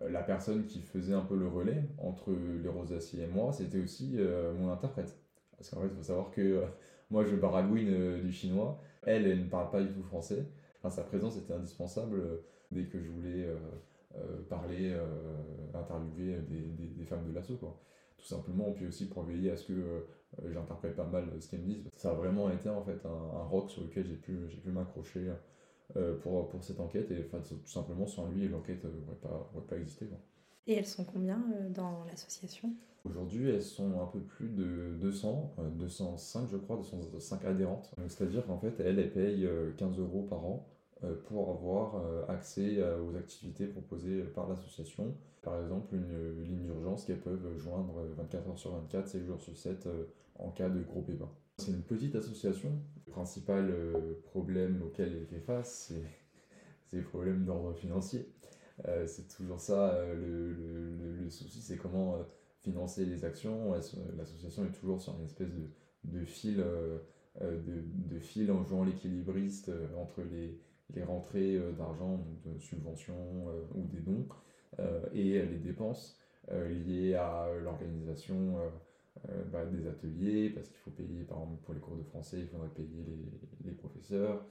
la 0.00 0.22
personne 0.22 0.64
qui 0.64 0.80
faisait 0.80 1.14
un 1.14 1.22
peu 1.22 1.36
le 1.36 1.46
relais 1.46 1.84
entre 1.98 2.32
les 2.62 2.68
rosaciers 2.68 3.24
et 3.24 3.26
moi, 3.26 3.52
c'était 3.52 3.78
aussi 3.78 4.18
mon 4.58 4.70
interprète. 4.70 5.18
Parce 5.56 5.70
qu'en 5.70 5.82
fait, 5.82 5.88
il 5.88 5.96
faut 5.96 6.02
savoir 6.02 6.30
que 6.30 6.64
moi, 7.10 7.24
je 7.24 7.36
baragouine 7.36 8.20
du 8.22 8.32
chinois, 8.32 8.80
elle, 9.02 9.26
elle 9.26 9.44
ne 9.44 9.48
parle 9.48 9.70
pas 9.70 9.82
du 9.82 9.92
tout 9.92 10.02
français 10.02 10.46
sa 10.90 11.02
présence 11.02 11.36
était 11.36 11.52
indispensable 11.52 12.18
euh, 12.18 12.44
dès 12.70 12.84
que 12.84 13.00
je 13.00 13.10
voulais 13.10 13.44
euh, 13.44 13.56
euh, 14.16 14.42
parler, 14.48 14.94
interviewer 15.74 16.38
des, 16.48 16.86
des, 16.86 17.04
femmes 17.04 17.26
de 17.26 17.34
l'assaut, 17.34 17.56
quoi. 17.56 17.78
Tout 18.18 18.26
simplement, 18.26 18.70
puis 18.72 18.86
aussi 18.86 19.06
pour 19.08 19.24
veiller 19.24 19.50
à 19.50 19.56
ce 19.56 19.72
que 19.72 20.06
j'interprète 20.52 20.94
pas 20.94 21.06
mal 21.06 21.24
ce 21.40 21.50
qu'elles 21.50 21.60
me 21.60 21.66
disent. 21.66 21.88
Ça 21.96 22.10
a 22.10 22.14
vraiment 22.14 22.50
été 22.50 22.68
en 22.68 22.82
fait 22.82 23.04
un, 23.04 23.38
un 23.38 23.44
rock 23.44 23.70
sur 23.70 23.82
lequel 23.82 24.06
j'ai 24.06 24.16
pu, 24.16 24.48
j'ai 24.48 24.58
pu 24.58 24.70
m'accrocher 24.70 25.32
pour, 26.22 26.48
pour 26.48 26.62
cette 26.62 26.78
enquête 26.78 27.10
et 27.10 27.24
enfin, 27.26 27.40
tout 27.40 27.66
simplement 27.66 28.06
sans 28.06 28.28
lui 28.28 28.46
l'enquête 28.48 28.84
n'aurait 28.84 29.18
pas, 29.20 29.50
pas 29.68 29.76
existé. 29.76 30.06
Quoi. 30.06 30.18
Et 30.68 30.74
elles 30.74 30.86
sont 30.86 31.04
combien 31.04 31.44
dans 31.70 32.04
l'association? 32.04 32.72
Aujourd'hui, 33.04 33.48
elles 33.48 33.62
sont 33.62 34.00
un 34.00 34.06
peu 34.06 34.20
plus 34.20 34.50
de 34.50 34.96
200, 35.00 35.56
205 35.74 36.48
je 36.48 36.56
crois, 36.58 36.76
205 36.76 37.44
adhérentes. 37.44 37.90
C'est-à-dire 38.06 38.46
qu'en 38.46 38.58
fait, 38.58 38.78
elles, 38.78 39.00
elles 39.00 39.12
payent 39.12 39.48
15 39.78 39.98
euros 39.98 40.22
par 40.22 40.44
an 40.44 40.64
euh, 40.64 40.71
pour 41.26 41.50
avoir 41.50 41.96
euh, 41.96 42.24
accès 42.28 42.76
euh, 42.78 43.02
aux 43.02 43.16
activités 43.16 43.66
proposées 43.66 44.22
par 44.22 44.48
l'association. 44.48 45.14
Par 45.42 45.60
exemple, 45.60 45.94
une 45.94 46.42
ligne 46.42 46.62
d'urgence 46.62 47.04
qu'elles 47.04 47.20
peuvent 47.20 47.58
joindre 47.58 48.04
24 48.16 48.48
heures 48.48 48.58
sur 48.58 48.72
24, 48.72 49.08
7 49.08 49.24
jours 49.24 49.40
sur 49.40 49.56
7 49.56 49.88
en 50.38 50.50
cas 50.50 50.68
de 50.68 50.80
gros 50.82 51.02
pépins. 51.02 51.30
C'est 51.58 51.72
une 51.72 51.82
petite 51.82 52.14
association. 52.14 52.70
Le 53.06 53.12
principal 53.12 53.74
problème 54.22 54.82
auquel 54.86 55.16
elle 55.16 55.26
fait 55.26 55.40
face, 55.40 55.92
c'est 55.92 56.96
des 56.96 57.02
problèmes 57.02 57.44
d'ordre 57.44 57.74
financier. 57.74 58.28
c'est 59.06 59.26
toujours 59.36 59.58
ça 59.58 59.98
le, 60.14 60.52
le, 60.52 61.16
le, 61.24 61.28
souci, 61.30 61.60
c'est 61.60 61.76
comment 61.76 62.18
financer 62.62 63.04
les 63.04 63.24
actions. 63.24 63.72
L'association 64.16 64.64
est 64.64 64.78
toujours 64.78 65.02
sur 65.02 65.16
une 65.18 65.24
espèce 65.24 65.50
de, 65.50 66.18
de 66.18 66.24
fil, 66.24 66.64
de, 67.40 67.82
de, 68.14 68.18
fil 68.20 68.52
en 68.52 68.62
jouant 68.62 68.84
l'équilibriste 68.84 69.72
entre 69.96 70.22
les, 70.22 70.56
les 70.94 71.02
rentrées 71.02 71.58
d'argent, 71.78 72.20
de 72.44 72.58
subventions 72.58 73.46
ou 73.74 73.86
des 73.86 74.00
dons, 74.00 74.26
et 75.12 75.42
les 75.42 75.58
dépenses 75.58 76.18
liées 76.50 77.14
à 77.14 77.48
l'organisation 77.62 78.58
euh, 79.28 79.44
bah, 79.52 79.66
des 79.66 79.86
ateliers, 79.86 80.50
parce 80.50 80.68
qu'il 80.68 80.78
faut 80.78 80.90
payer, 80.90 81.22
par 81.24 81.38
exemple, 81.38 81.62
pour 81.64 81.74
les 81.74 81.80
cours 81.80 81.96
de 81.96 82.02
français, 82.02 82.40
il 82.40 82.46
faudrait 82.46 82.70
payer 82.70 83.04
les, 83.06 83.70
les 83.70 83.76
professeurs. 83.76 84.42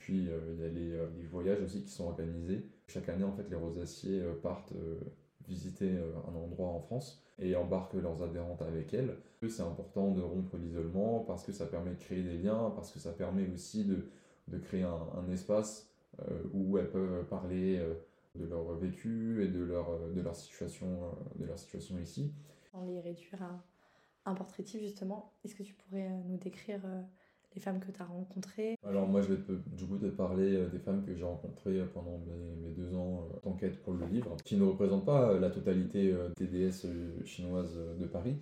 Puis 0.00 0.28
euh, 0.28 0.54
il 0.54 0.60
y 0.60 0.64
a 0.64 0.68
les, 0.68 0.92
euh, 0.92 1.06
les, 1.16 1.26
voyages 1.26 1.62
aussi 1.62 1.82
qui 1.82 1.90
sont 1.90 2.06
organisés. 2.06 2.66
Chaque 2.88 3.08
année, 3.08 3.24
en 3.24 3.32
fait, 3.32 3.48
les 3.48 3.56
rosaciers 3.56 4.22
partent 4.42 4.74
visiter 5.46 5.90
un 6.26 6.34
endroit 6.34 6.68
en 6.68 6.80
France 6.80 7.22
et 7.38 7.56
embarquent 7.56 7.94
leurs 7.94 8.22
adhérentes 8.22 8.60
avec 8.62 8.92
elles. 8.92 9.16
C'est 9.48 9.62
important 9.62 10.10
de 10.10 10.20
rompre 10.20 10.56
l'isolement 10.56 11.20
parce 11.20 11.44
que 11.44 11.52
ça 11.52 11.66
permet 11.66 11.90
de 11.90 11.98
créer 11.98 12.22
des 12.22 12.38
liens, 12.38 12.72
parce 12.74 12.90
que 12.92 12.98
ça 12.98 13.12
permet 13.12 13.48
aussi 13.54 13.84
de, 13.84 14.08
de 14.48 14.58
créer 14.58 14.82
un 14.82 15.30
espace 15.30 15.87
où 16.52 16.78
elles 16.78 16.90
peuvent 16.90 17.24
parler 17.26 17.80
de 18.34 18.44
leur 18.46 18.74
vécu 18.76 19.42
et 19.42 19.48
de 19.48 19.62
leur, 19.62 19.98
de 20.14 20.20
leur, 20.20 20.36
situation, 20.36 20.86
de 21.38 21.44
leur 21.44 21.58
situation 21.58 21.98
ici. 21.98 22.32
On 22.74 22.84
les 22.84 23.00
réduire 23.00 23.42
à 23.42 23.62
un 24.28 24.34
portrait 24.34 24.62
type 24.62 24.80
justement. 24.80 25.32
Est-ce 25.44 25.54
que 25.54 25.62
tu 25.62 25.74
pourrais 25.74 26.06
euh, 26.06 26.20
nous 26.28 26.36
décrire 26.36 26.80
euh, 26.84 27.02
les 27.54 27.60
femmes 27.60 27.80
que 27.80 27.90
tu 27.90 28.00
as 28.00 28.04
rencontrées? 28.04 28.76
Alors 28.84 29.06
moi 29.06 29.22
je 29.22 29.32
vais 29.32 29.42
te, 29.42 29.52
du 29.52 29.86
coup 29.86 29.96
te 29.98 30.06
parler 30.06 30.54
euh, 30.54 30.68
des 30.68 30.78
femmes 30.78 31.04
que 31.04 31.14
j'ai 31.14 31.24
rencontrées 31.24 31.82
pendant 31.94 32.18
mes, 32.18 32.70
deux 32.70 32.94
ans 32.94 33.26
d'enquête 33.42 33.82
pour 33.82 33.94
le 33.94 34.06
livre, 34.06 34.36
qui 34.44 34.56
ne 34.56 34.64
représentent 34.64 35.06
pas 35.06 35.38
la 35.38 35.50
totalité 35.50 36.14
des 36.36 36.46
TDS 36.46 36.86
chinoises 37.24 37.78
de 37.98 38.06
Paris. 38.06 38.36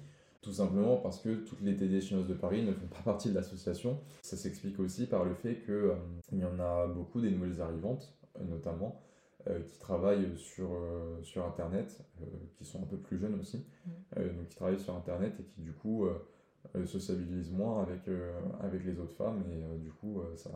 Tout 0.46 0.52
simplement 0.52 0.98
parce 0.98 1.18
que 1.18 1.34
toutes 1.44 1.60
les 1.60 1.74
TDS 1.74 2.02
chinoises 2.02 2.28
de 2.28 2.34
Paris 2.34 2.64
ne 2.64 2.70
font 2.70 2.86
pas 2.86 3.02
partie 3.04 3.30
de 3.30 3.34
l'association. 3.34 3.98
Ça 4.22 4.36
s'explique 4.36 4.78
aussi 4.78 5.06
par 5.06 5.24
le 5.24 5.34
fait 5.34 5.56
qu'il 5.64 6.38
y 6.38 6.44
en 6.44 6.60
a 6.60 6.86
beaucoup 6.86 7.20
des 7.20 7.32
nouvelles 7.32 7.60
arrivantes, 7.60 8.16
notamment, 8.48 9.02
euh, 9.48 9.58
qui 9.62 9.76
travaillent 9.80 10.38
sur, 10.38 10.68
euh, 10.72 11.20
sur 11.24 11.44
Internet, 11.44 12.00
euh, 12.20 12.26
qui 12.56 12.64
sont 12.64 12.80
un 12.80 12.86
peu 12.86 12.96
plus 12.96 13.18
jeunes 13.18 13.40
aussi, 13.40 13.66
mm. 13.86 14.36
donc 14.36 14.48
qui 14.48 14.54
travaillent 14.54 14.78
sur 14.78 14.94
Internet 14.94 15.34
et 15.40 15.42
qui 15.42 15.62
du 15.62 15.72
coup 15.72 16.06
sociabilisent 16.84 17.50
moins 17.50 17.82
avec, 17.82 18.02
avec 18.60 18.84
les 18.84 19.00
autres 19.00 19.14
femmes 19.14 19.42
et 19.50 19.78
du 19.78 19.90
coup 19.90 20.20
ça, 20.36 20.50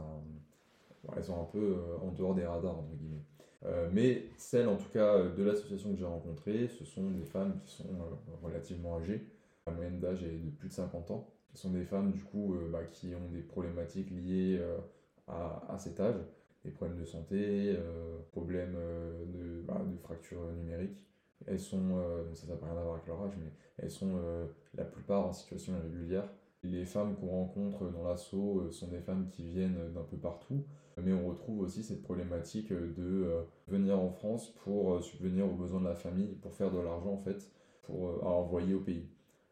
elles 1.17 1.25
sont 1.25 1.41
un 1.41 1.47
peu 1.47 1.77
en 2.01 2.13
dehors 2.13 2.35
des 2.35 2.45
radars 2.45 2.79
entre 2.79 2.95
guillemets. 2.97 3.25
mais 3.93 4.27
celles 4.37 4.69
en 4.69 4.77
tout 4.77 4.89
cas 4.93 5.23
de 5.23 5.43
l'association 5.43 5.93
que 5.93 5.99
j'ai 5.99 6.05
rencontrées, 6.05 6.69
ce 6.69 6.85
sont 6.85 7.11
des 7.11 7.25
femmes 7.25 7.59
qui 7.65 7.71
sont 7.71 7.89
relativement 8.43 8.99
âgées. 8.99 9.25
La 9.71 9.77
moyenne 9.77 10.01
d'âge 10.01 10.23
est 10.25 10.39
de 10.39 10.51
plus 10.51 10.69
de 10.69 10.75
50 10.75 11.11
ans. 11.11 11.29
Ce 11.55 11.63
sont 11.63 11.71
des 11.71 11.85
femmes 11.85 12.13
du 12.13 12.23
coup 12.23 12.55
bah, 12.71 12.85
qui 12.85 13.15
ont 13.15 13.31
des 13.33 13.43
problématiques 13.43 14.11
liées 14.11 14.61
à, 15.27 15.65
à, 15.69 15.79
cet 15.79 15.99
âge 16.01 16.21
des 16.65 16.71
problèmes 16.71 16.99
de 16.99 17.05
santé, 17.05 17.75
euh, 17.77 18.19
problèmes 18.33 18.75
euh, 18.77 19.25
de, 19.27 19.63
bah, 19.63 19.83
de 19.85 19.97
fracture 19.99 20.41
numérique. 20.53 21.07
Elles 21.47 21.61
sont, 21.61 21.97
euh, 21.97 22.35
ça 22.35 22.47
n'a 22.49 22.55
rien 22.63 22.77
à 22.77 22.83
voir 22.83 22.95
avec 22.97 23.07
leur 23.07 23.23
âge, 23.23 23.33
mais 23.39 23.51
elles 23.79 23.91
sont 23.91 24.21
la 24.75 24.85
plupart 24.85 25.27
en 25.27 25.33
situation 25.33 25.75
irrégulière. 25.77 26.29
Les 26.63 26.85
femmes 26.85 27.17
qu'on 27.17 27.29
rencontre 27.29 27.91
dans 27.91 28.05
l'assaut 28.07 28.71
sont 28.71 28.89
des 28.89 29.01
femmes 29.01 29.29
qui 29.31 29.49
viennent 29.49 29.91
d'un 29.95 30.03
peu 30.03 30.19
partout, 30.19 30.67
mais 30.99 31.15
on 31.15 31.27
retrouve 31.27 31.61
aussi 31.61 31.83
cette 31.83 32.03
problématique 32.03 32.71
de 32.71 33.47
venir 33.69 33.99
en 33.99 34.11
France 34.11 34.53
pour 34.63 35.03
subvenir 35.03 35.47
aux 35.47 35.55
besoins 35.55 35.81
de 35.81 35.87
la 35.87 35.95
famille, 35.95 36.35
pour 36.43 36.53
faire 36.53 36.71
de 36.71 36.79
l'argent 36.79 37.15
en 37.15 37.19
fait, 37.19 37.51
pour 37.81 38.23
à 38.23 38.29
envoyer 38.29 38.75
au 38.75 38.81
pays. 38.81 39.09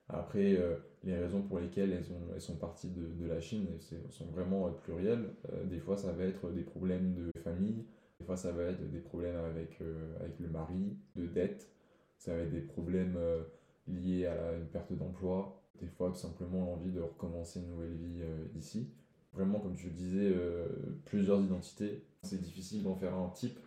Après, 0.08 0.58
les 1.04 1.16
raisons 1.16 1.42
pour 1.42 1.60
lesquelles 1.60 1.92
elles, 1.92 2.12
ont, 2.12 2.34
elles 2.34 2.40
sont 2.40 2.56
parties 2.56 2.88
de, 2.88 3.26
la 3.26 3.40
Chine 3.40 3.66
sont 4.10 4.26
vraiment 4.26 4.70
plurielles. 4.70 5.30
Euh, 5.52 5.64
des 5.64 5.78
fois, 5.78 5.96
ça 5.96 6.12
va 6.12 6.24
être 6.24 6.50
des 6.50 6.62
problèmes 6.62 7.14
de 7.14 7.30
famille, 7.40 7.84
des 8.18 8.26
fois, 8.26 8.36
ça 8.36 8.52
va 8.52 8.64
être 8.64 8.90
des 8.90 8.98
problèmes 8.98 9.36
avec, 9.36 9.80
euh, 9.80 10.16
avec 10.20 10.38
le 10.40 10.48
mari, 10.48 10.96
de 11.16 11.26
dette, 11.26 11.70
ça 12.18 12.34
va 12.34 12.42
être 12.42 12.50
des 12.50 12.60
problèmes 12.60 13.16
euh, 13.16 13.42
liés 13.86 14.26
à 14.26 14.54
une 14.54 14.66
perte 14.66 14.92
d'emploi, 14.92 15.62
des 15.80 15.86
fois, 15.86 16.08
tout 16.10 16.16
simplement 16.16 16.64
l'envie 16.64 16.90
de 16.90 17.00
recommencer 17.00 17.60
une 17.60 17.68
nouvelle 17.68 17.94
vie 17.94 18.22
ici. 18.56 18.90
Vraiment, 19.32 19.60
comme 19.60 19.76
je 19.76 19.86
le 19.86 19.92
disais, 19.92 20.34
plusieurs 21.04 21.40
identités. 21.40 22.02
C'est 22.24 22.40
difficile 22.40 22.82
d'en 22.82 22.96
faire 22.96 23.14
un 23.14 23.28
type, 23.28 23.60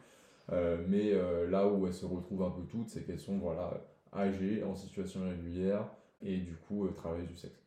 mais 0.89 1.13
là 1.49 1.69
où 1.69 1.87
elles 1.87 1.93
se 1.93 2.05
retrouvent 2.05 2.43
un 2.43 2.51
peu 2.51 2.63
toutes, 2.63 2.89
c'est 2.89 3.05
qu'elles 3.05 3.21
sont 3.21 3.37
voilà, 3.37 3.81
âgées, 4.13 4.61
en 4.61 4.75
situation 4.75 5.21
régulière, 5.23 5.87
et 6.21 6.37
du 6.37 6.55
coup 6.55 6.85
euh, 6.85 6.91
travailler 6.91 7.27
du 7.27 7.37
sexe. 7.37 7.59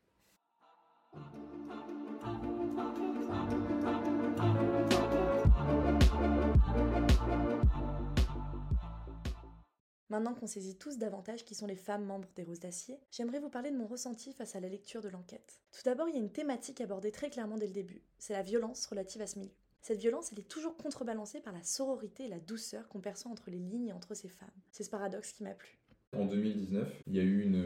Maintenant 10.10 10.34
qu'on 10.34 10.46
saisit 10.46 10.78
tous 10.78 10.98
davantage 10.98 11.44
qui 11.44 11.56
sont 11.56 11.66
les 11.66 11.74
femmes 11.74 12.04
membres 12.04 12.28
des 12.36 12.44
Roses 12.44 12.60
d'Acier, 12.60 13.00
j'aimerais 13.10 13.40
vous 13.40 13.48
parler 13.48 13.72
de 13.72 13.76
mon 13.76 13.86
ressenti 13.86 14.32
face 14.32 14.54
à 14.54 14.60
la 14.60 14.68
lecture 14.68 15.00
de 15.00 15.08
l'enquête. 15.08 15.60
Tout 15.72 15.82
d'abord, 15.84 16.08
il 16.08 16.14
y 16.14 16.18
a 16.18 16.20
une 16.20 16.30
thématique 16.30 16.80
abordée 16.80 17.10
très 17.10 17.30
clairement 17.30 17.58
dès 17.58 17.66
le 17.66 17.72
début, 17.72 18.00
c'est 18.18 18.34
la 18.34 18.42
violence 18.42 18.86
relative 18.86 19.22
à 19.22 19.26
ce 19.26 19.40
milieu. 19.40 19.50
Cette 19.80 19.98
violence, 19.98 20.30
elle 20.32 20.38
est 20.38 20.48
toujours 20.48 20.76
contrebalancée 20.76 21.40
par 21.40 21.52
la 21.52 21.62
sororité 21.62 22.24
et 22.24 22.28
la 22.28 22.38
douceur 22.38 22.88
qu'on 22.88 23.00
perçoit 23.00 23.30
entre 23.30 23.50
les 23.50 23.58
lignes 23.58 23.88
et 23.88 23.92
entre 23.92 24.14
ces 24.14 24.28
femmes. 24.28 24.48
C'est 24.70 24.84
ce 24.84 24.88
paradoxe 24.88 25.32
qui 25.32 25.42
m'a 25.42 25.52
plu. 25.52 25.78
En 26.18 26.26
2019, 26.26 27.02
il 27.06 27.14
y 27.14 27.20
a 27.20 27.22
eu 27.22 27.42
une, 27.42 27.64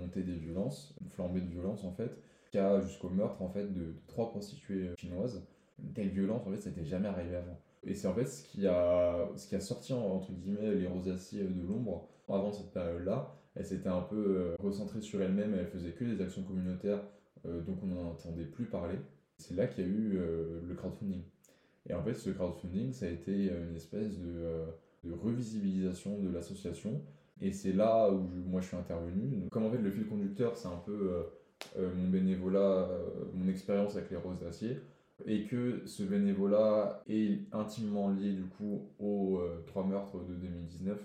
montée 0.00 0.22
des 0.22 0.34
violences, 0.34 0.94
une 1.00 1.08
flambée 1.10 1.40
de 1.40 1.48
violence 1.48 1.84
en 1.84 1.92
fait, 1.92 2.10
jusqu'au 2.82 3.08
meurtre 3.08 3.42
en 3.42 3.48
fait 3.48 3.72
de, 3.72 3.94
trois 4.06 4.30
prostituées 4.30 4.90
chinoises. 4.96 5.46
Une 5.78 5.92
telle 5.92 6.08
violence 6.08 6.46
en 6.46 6.50
fait, 6.50 6.60
ça 6.60 6.70
n'était 6.70 6.84
jamais 6.84 7.08
arrivé 7.08 7.36
avant. 7.36 7.58
Et 7.84 7.94
c'est 7.94 8.08
en 8.08 8.14
fait 8.14 8.26
ce 8.26 8.42
qui 8.42 8.66
a, 8.66 9.60
sorti 9.60 9.92
entre 9.92 10.32
guillemets 10.32 10.74
les 10.74 10.86
rosaciers 10.86 11.44
de 11.44 11.66
l'ombre. 11.66 12.08
Avant 12.28 12.52
cette 12.52 12.72
période-là, 12.72 13.34
elle 13.54 13.64
s'était 13.64 13.88
un 13.88 14.02
peu 14.02 14.16
euh, 14.16 14.56
recentrée 14.62 15.00
sur 15.00 15.22
elle-même, 15.22 15.54
elle 15.54 15.66
faisait 15.66 15.92
que 15.92 16.04
des 16.04 16.20
actions 16.20 16.42
communautaires, 16.42 17.02
euh, 17.46 17.62
donc 17.62 17.78
on 17.82 17.86
n'en 17.86 18.10
entendait 18.10 18.44
plus 18.44 18.66
parler. 18.66 18.98
C'est 19.38 19.54
là 19.54 19.66
qu'il 19.66 19.84
y 19.84 19.86
a 19.86 19.90
eu 19.90 20.18
euh, 20.18 20.60
le 20.68 20.74
crowdfunding. 20.74 21.22
Et 21.88 21.94
en 21.94 22.02
fait, 22.02 22.12
ce 22.12 22.28
crowdfunding, 22.28 22.92
ça 22.92 23.06
a 23.06 23.08
été 23.08 23.50
une 23.50 23.74
espèce 23.74 24.18
de 24.18 25.10
revisibilisation 25.10 26.18
de 26.18 26.28
l'association 26.28 27.00
et 27.40 27.52
c'est 27.52 27.72
là 27.72 28.10
où 28.10 28.28
moi 28.48 28.60
je 28.60 28.66
suis 28.68 28.76
intervenu. 28.76 29.48
Comme 29.50 29.66
en 29.66 29.70
fait 29.70 29.78
le 29.78 29.90
fil 29.90 30.06
conducteur, 30.06 30.56
c'est 30.56 30.68
un 30.68 30.82
peu 30.84 30.92
euh, 30.92 31.22
euh, 31.78 31.94
mon 31.94 32.08
bénévolat, 32.08 32.88
euh, 32.88 33.08
mon 33.34 33.48
expérience 33.48 33.96
avec 33.96 34.10
les 34.10 34.16
roses 34.16 34.40
d'acier, 34.40 34.78
et 35.26 35.44
que 35.44 35.82
ce 35.86 36.02
bénévolat 36.02 37.02
est 37.08 37.40
intimement 37.52 38.10
lié 38.10 38.32
du 38.32 38.44
coup 38.44 38.88
aux 38.98 39.40
trois 39.66 39.84
meurtres 39.84 40.18
de 40.24 40.34
2019. 40.34 40.98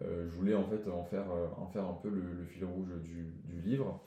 je 0.00 0.28
voulais 0.36 0.54
en 0.54 0.64
fait 0.64 0.88
en 0.90 1.04
faire, 1.04 1.26
en 1.56 1.66
faire 1.68 1.84
un 1.84 1.94
peu 1.94 2.08
le, 2.08 2.44
fil 2.46 2.64
rouge 2.64 2.88
du, 3.04 3.32
du, 3.44 3.60
livre. 3.60 4.02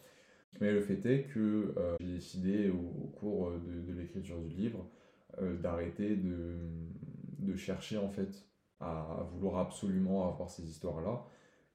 Mais 0.59 0.73
le 0.73 0.81
fait 0.81 1.05
est 1.05 1.23
que 1.23 1.73
j'ai 2.01 2.05
décidé 2.05 2.69
au, 2.69 3.07
cours 3.17 3.51
de, 3.51 3.91
de 3.91 3.97
l'écriture 3.97 4.37
du 4.39 4.49
livre 4.49 4.85
d'arrêter 5.61 6.17
de, 6.17 6.55
de 7.39 7.55
chercher 7.55 7.97
en 7.97 8.09
fait 8.09 8.45
à 8.81 9.25
vouloir 9.31 9.59
absolument 9.59 10.27
avoir 10.27 10.49
ces 10.49 10.63
histoires-là 10.63 11.25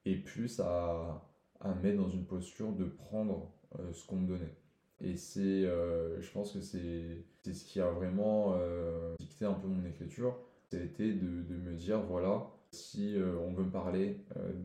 et 0.05 0.15
plus 0.15 0.59
à, 0.59 1.25
à 1.61 1.73
me 1.73 1.81
mettre 1.81 1.97
dans 1.97 2.09
une 2.09 2.25
posture 2.25 2.71
de 2.71 2.85
prendre 2.85 3.51
euh, 3.79 3.91
ce 3.93 4.05
qu'on 4.05 4.17
me 4.17 4.27
donnait. 4.27 4.55
Et 5.01 5.17
c'est, 5.17 5.65
euh, 5.65 6.21
je 6.21 6.31
pense 6.31 6.53
que 6.53 6.61
c'est, 6.61 7.25
c'est 7.41 7.53
ce 7.53 7.65
qui 7.65 7.81
a 7.81 7.89
vraiment 7.89 8.55
euh, 8.55 9.15
dicté 9.19 9.45
un 9.45 9.53
peu 9.53 9.67
mon 9.67 9.85
écriture. 9.85 10.37
C'était 10.71 11.11
de, 11.13 11.41
de 11.43 11.55
me 11.55 11.73
dire, 11.73 12.01
voilà, 12.01 12.47
si 12.71 13.15
on 13.17 13.53
veut 13.53 13.63
me 13.63 13.71
parler 13.71 14.17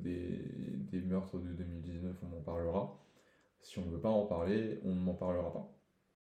des, 0.02 0.40
des, 0.90 1.00
meurtres 1.02 1.38
de 1.38 1.52
2019, 1.52 2.16
on 2.22 2.26
m'en 2.26 2.40
parlera. 2.40 2.98
Si 3.60 3.78
on 3.78 3.84
ne 3.84 3.90
veut 3.90 4.00
pas 4.00 4.08
en 4.08 4.26
parler, 4.26 4.80
on 4.84 4.94
ne 4.94 5.00
m'en 5.00 5.14
parlera 5.14 5.52
pas. 5.52 5.72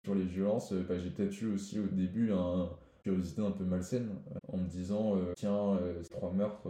Sur 0.04 0.16
les 0.16 0.26
violences, 0.26 0.74
bah, 0.74 1.00
j'ai 1.00 1.10
peut-être 1.10 1.42
eu 1.42 1.54
aussi 1.54 1.80
au 1.80 1.88
début 1.88 2.32
une 2.32 2.68
curiosité 3.02 3.42
un 3.42 3.52
peu 3.52 3.64
malsaine 3.64 4.10
en 4.52 4.58
me 4.58 4.68
disant, 4.68 5.18
tiens, 5.36 5.80
trois 6.12 6.32
meurtres, 6.32 6.70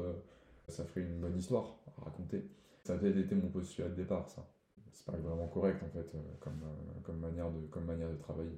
ça 0.69 0.85
ferait 0.85 1.01
une 1.01 1.19
bonne 1.19 1.37
histoire 1.37 1.77
à 1.97 2.05
raconter. 2.05 2.49
Ça 2.83 2.93
a 2.93 2.97
peut-être 2.97 3.17
été 3.17 3.35
mon 3.35 3.49
postulat 3.49 3.89
de 3.89 3.95
départ, 3.95 4.29
ça. 4.29 4.45
C'est 4.91 5.05
pas 5.05 5.17
vraiment 5.17 5.47
correct, 5.47 5.81
en 5.83 5.89
fait, 5.89 6.15
euh, 6.15 6.19
euh, 6.19 6.99
comme, 7.03 7.19
manière, 7.19 7.51
de, 7.51 7.67
comme 7.67 7.85
manière 7.85 8.09
de 8.09 8.15
travailler. 8.15 8.57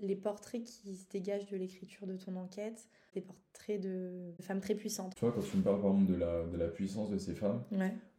Les 0.00 0.16
portraits 0.16 0.62
qui 0.62 0.94
se 0.96 1.08
dégagent 1.08 1.46
de 1.46 1.56
l'écriture 1.56 2.06
de 2.06 2.16
ton 2.16 2.36
enquête, 2.36 2.88
des 3.14 3.22
portraits 3.22 3.80
de 3.80 4.32
femmes 4.40 4.60
très 4.60 4.74
puissantes. 4.74 5.14
Tu 5.14 5.24
vois, 5.24 5.32
quand 5.32 5.42
tu 5.42 5.56
me 5.56 5.62
parles 5.62 5.80
par 5.80 5.92
exemple 5.92 6.12
de 6.12 6.18
la, 6.18 6.44
de 6.44 6.56
la 6.56 6.68
puissance 6.68 7.10
de 7.10 7.18
ces 7.18 7.34
femmes, 7.34 7.62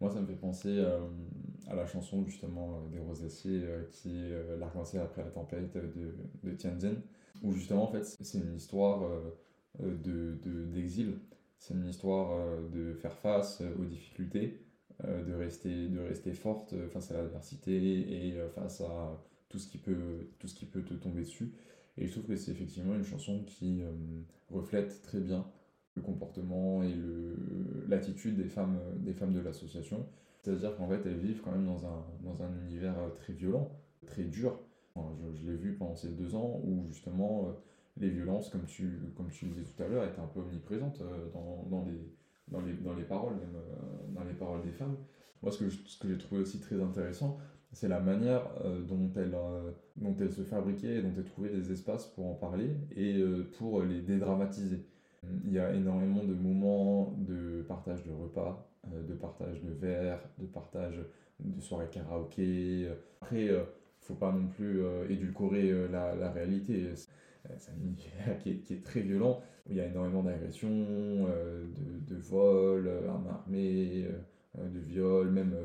moi 0.02 0.10
ça 0.10 0.20
me 0.20 0.26
fait 0.26 0.36
penser 0.36 0.84
à 1.68 1.76
la 1.76 1.86
chanson 1.86 2.26
justement 2.26 2.82
des 2.92 3.00
Rosaciers 3.00 3.64
qui 3.92 4.18
est 4.18 4.58
L'arc-en-ciel 4.58 5.04
après 5.04 5.24
la 5.24 5.30
tempête 5.30 5.76
de, 5.76 6.16
de 6.44 6.56
Tianjin, 6.56 6.96
où 7.44 7.52
justement 7.52 7.84
en 7.84 7.92
fait 7.92 8.04
c'est 8.06 8.40
une 8.40 8.56
histoire 8.56 9.08
d'exil, 9.80 10.40
de, 10.42 10.66
d'exil 10.66 11.20
c'est 11.60 11.74
une 11.74 11.88
histoire 11.88 12.40
de 12.74 12.94
faire 12.94 13.18
face 13.18 13.62
aux 13.80 13.86
difficultés, 13.86 14.62
de, 15.04 15.34
rester, 15.34 15.88
de 15.88 16.00
rester 16.00 16.34
forte 16.34 16.74
face 16.88 17.12
à 17.12 17.16
l'adversité 17.16 18.28
et 18.28 18.40
face 18.56 18.82
à 18.82 19.24
tout 19.58 19.64
ce, 19.64 19.68
qui 19.68 19.78
peut, 19.80 19.96
tout 20.40 20.48
ce 20.48 20.54
qui 20.56 20.66
peut 20.66 20.84
te 20.84 20.94
tomber 20.94 21.22
dessus. 21.22 21.52
Et 21.98 22.06
je 22.06 22.12
trouve 22.12 22.26
que 22.26 22.36
c'est 22.36 22.52
effectivement 22.52 22.94
une 22.94 23.04
chanson 23.04 23.44
qui 23.48 23.82
reflète 24.52 25.02
très 25.02 25.20
bien 25.20 25.48
le 25.96 26.04
comportement 26.04 26.84
et 26.84 26.94
l'attitude 27.88 28.36
des 28.38 28.46
femmes, 28.46 28.80
des 28.98 29.14
femmes 29.14 29.34
de 29.34 29.40
l'association. 29.40 30.06
C'est-à-dire 30.44 30.78
qu'en 30.78 30.88
fait, 30.88 31.02
elles 31.06 31.18
vivent 31.18 31.42
quand 31.44 31.52
même 31.52 31.66
dans 31.66 31.88
un, 31.88 32.06
dans 32.24 32.44
un 32.44 32.52
univers 32.68 32.96
très 33.16 33.34
violent, 33.34 33.72
très 34.06 34.24
dur. 34.24 34.60
je, 34.96 35.50
l'ai 35.50 35.58
vu 35.58 35.74
pendant 35.74 35.96
ces 35.96 36.10
deux 36.10 36.36
ans 36.36 36.62
où 36.64 36.86
justement 36.86 37.48
euh, 37.48 37.52
les 37.98 38.10
violences, 38.10 38.50
comme 38.50 38.66
tu, 38.66 39.00
comme 39.16 39.30
tu 39.30 39.46
disais 39.46 39.64
tout 39.64 39.82
à 39.84 39.88
l'heure, 39.88 40.06
étaient 40.06 40.22
un 40.22 40.28
peu 40.28 40.42
omniprésentes 40.42 41.02
euh, 41.02 41.30
dans, 41.34 41.66
dans, 41.70 41.84
les, 41.84 42.00
dans, 42.48 42.62
les, 42.62 42.74
dans 42.74 42.94
les 42.94 43.04
paroles, 43.04 43.38
euh, 43.42 44.14
dans 44.14 44.24
les 44.24 44.34
paroles 44.34 44.62
des 44.62 44.72
femmes. 44.72 44.96
Moi, 45.42 45.52
ce 45.52 45.98
que 46.00 46.08
j'ai 46.08 46.18
trouvé 46.18 46.42
aussi 46.42 46.60
très 46.60 46.82
intéressant, 46.82 47.38
c'est 47.74 47.88
la 47.88 48.00
manière 48.00 48.44
dont, 48.88 49.12
elles, 49.16 49.36
dont 49.98 50.16
elles 50.20 50.32
se 50.32 50.42
fabriquaient, 50.42 51.02
dont 51.02 51.14
elles 51.18 51.26
trouvaient 51.26 51.50
des 51.50 51.72
espaces 51.72 52.08
pour 52.08 52.28
en 52.28 52.34
parler 52.34 52.70
et 52.96 53.22
pour 53.58 53.84
les 53.84 54.02
dédramatiser. 54.02 54.86
Il 55.46 55.52
y 55.52 55.60
a 55.60 55.74
énormément 55.74 56.24
de 56.24 56.34
moments 56.34 57.16
de 57.18 57.64
partage 57.68 58.04
de 58.06 58.12
repas, 58.12 58.70
euh, 58.94 59.04
de 59.04 59.14
partage 59.14 59.62
de 59.62 59.72
verres, 59.72 60.22
de 60.40 60.46
partage 60.46 61.00
de 61.40 61.62
soirées 61.62 61.90
karaoké. 61.92 62.88
Après, 63.22 63.50
euh, 63.50 63.64
faut 64.02 64.16
pas 64.16 64.32
non 64.32 64.48
plus 64.48 64.82
euh, 64.82 65.10
édulcorer 65.10 65.88
la, 65.90 66.16
la 66.16 66.32
réalité. 66.32 66.92
C'est 67.58 67.72
un 67.72 67.82
univers 67.82 68.38
qui 68.40 68.52
est, 68.52 68.58
qui 68.58 68.74
est, 68.74 68.84
très 68.84 69.02
violent. 69.02 69.42
Il 69.70 69.76
y 69.76 69.82
a 69.82 69.86
énormément 69.86 70.24
d'agressions, 70.24 70.70
de, 70.70 72.14
de 72.14 72.16
vols, 72.20 72.90
armes 73.08 73.28
armées, 73.28 74.06
de 74.58 74.80
viols, 74.80 75.30
même 75.30 75.56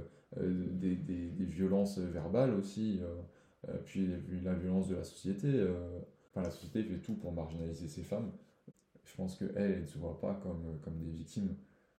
des, 0.41 0.97
des, 0.97 1.29
des, 1.29 1.45
violences 1.45 1.99
verbales 1.99 2.55
aussi. 2.55 3.01
puis 3.85 4.09
la 4.43 4.55
violence 4.55 4.89
de 4.89 4.97
la 4.97 5.05
société. 5.05 5.67
Enfin, 6.31 6.43
la 6.43 6.51
société 6.51 6.83
fait 6.85 6.99
tout 6.99 7.15
pour 7.15 7.33
marginaliser 7.33 7.89
ces 7.89 8.03
femmes 8.03 8.33
je 9.13 9.17
pense 9.17 9.37
qu'elles, 9.37 9.53
elles 9.57 9.83
ne 9.83 9.87
se 9.87 9.99
voient 9.99 10.21
pas 10.21 10.35
comme, 10.43 10.79
comme 10.83 10.99
des 10.99 11.11
victimes. 11.11 11.55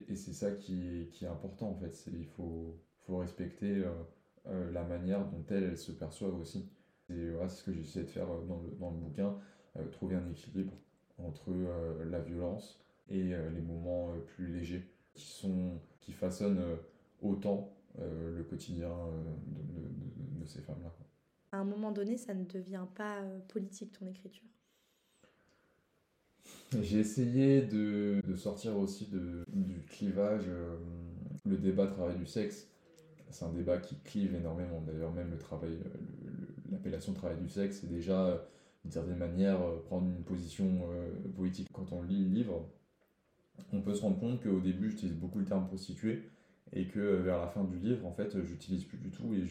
Et 0.07 0.15
c'est 0.15 0.33
ça 0.33 0.51
qui 0.51 0.81
est, 0.87 1.09
qui 1.11 1.25
est 1.25 1.27
important 1.27 1.69
en 1.69 1.75
fait. 1.75 2.09
Il 2.11 2.25
faut, 2.25 2.75
faut 3.05 3.17
respecter 3.17 3.83
euh, 3.83 3.91
euh, 4.47 4.71
la 4.71 4.83
manière 4.83 5.25
dont 5.25 5.43
elles, 5.49 5.63
elles 5.63 5.77
se 5.77 5.91
perçoivent 5.91 6.39
aussi. 6.39 6.69
C'est 7.07 7.29
voilà, 7.29 7.49
ce 7.49 7.63
que 7.63 7.71
j'essaie 7.71 8.03
de 8.03 8.07
faire 8.09 8.29
euh, 8.31 8.45
dans 8.45 8.61
le, 8.61 8.71
dans 8.79 8.89
le 8.89 8.97
bouquin, 8.97 9.37
trouver 9.91 10.15
un 10.15 10.29
équilibre 10.29 10.73
entre 11.17 11.51
la 12.05 12.19
violence 12.19 12.79
et 13.09 13.23
les 13.23 13.61
moments 13.61 14.13
plus 14.27 14.47
légers 14.47 14.87
qui, 15.15 15.25
sont, 15.25 15.79
qui 15.99 16.11
façonnent 16.11 16.61
autant 17.23 17.73
le 17.99 18.43
quotidien 18.43 18.89
de, 18.89 19.79
de, 19.79 20.41
de 20.41 20.45
ces 20.45 20.61
femmes-là. 20.61 20.93
À 21.51 21.57
un 21.57 21.63
moment 21.63 21.91
donné, 21.91 22.17
ça 22.17 22.33
ne 22.33 22.45
devient 22.45 22.87
pas 22.95 23.21
politique 23.47 23.91
ton 23.97 24.07
écriture 24.07 24.47
j'ai 26.81 26.99
essayé 26.99 27.61
de, 27.61 28.21
de, 28.25 28.35
sortir 28.35 28.77
aussi 28.77 29.07
de, 29.07 29.43
du 29.47 29.81
clivage, 29.85 30.43
euh, 30.47 30.77
le 31.45 31.57
débat 31.57 31.87
travail 31.87 32.17
du 32.17 32.25
sexe. 32.25 32.67
C'est 33.29 33.45
un 33.45 33.51
débat 33.51 33.77
qui 33.77 33.95
clive 34.03 34.35
énormément. 34.35 34.81
D'ailleurs, 34.81 35.11
même 35.11 35.31
le 35.31 35.37
travail, 35.37 35.79
l'appellation 36.71 37.13
travail 37.13 37.37
du 37.37 37.49
sexe, 37.49 37.79
c'est 37.81 37.89
déjà, 37.89 38.47
d'une 38.83 38.91
certaine 38.91 39.17
manière, 39.17 39.61
euh, 39.61 39.81
prendre 39.85 40.07
une 40.07 40.23
position 40.23 40.87
euh, 40.91 41.09
politique. 41.35 41.67
Quand 41.73 41.91
on 41.91 42.03
lit 42.03 42.23
le 42.23 42.29
livre, 42.29 42.69
on 43.71 43.81
peut 43.81 43.93
se 43.93 44.01
rendre 44.01 44.19
compte 44.19 44.41
qu'au 44.41 44.59
début, 44.59 44.89
j'utilise 44.89 45.15
beaucoup 45.15 45.39
le 45.39 45.45
terme 45.45 45.67
prostituée 45.67 46.29
et 46.75 46.87
que 46.87 46.99
vers 46.99 47.39
la 47.39 47.47
fin 47.47 47.63
du 47.63 47.77
livre, 47.77 48.05
en 48.05 48.11
fait, 48.11 48.35
j'utilise 48.43 48.83
plus 48.83 48.97
du 48.97 49.11
tout 49.11 49.33
et 49.33 49.43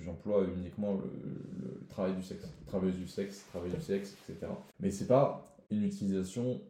j'emploie 0.00 0.44
uniquement 0.56 0.94
le, 0.94 1.86
travail 1.88 2.14
du 2.14 2.22
sexe, 2.22 2.48
travail 2.66 2.92
du 2.92 3.06
sexe, 3.06 3.46
travail 3.48 3.70
du 3.70 3.80
sexe, 3.80 4.16
etc. 4.28 4.52
Mais 4.80 4.90
c'est 4.90 5.06
pas 5.06 5.44
une 5.70 5.84
utilisation 5.84 6.60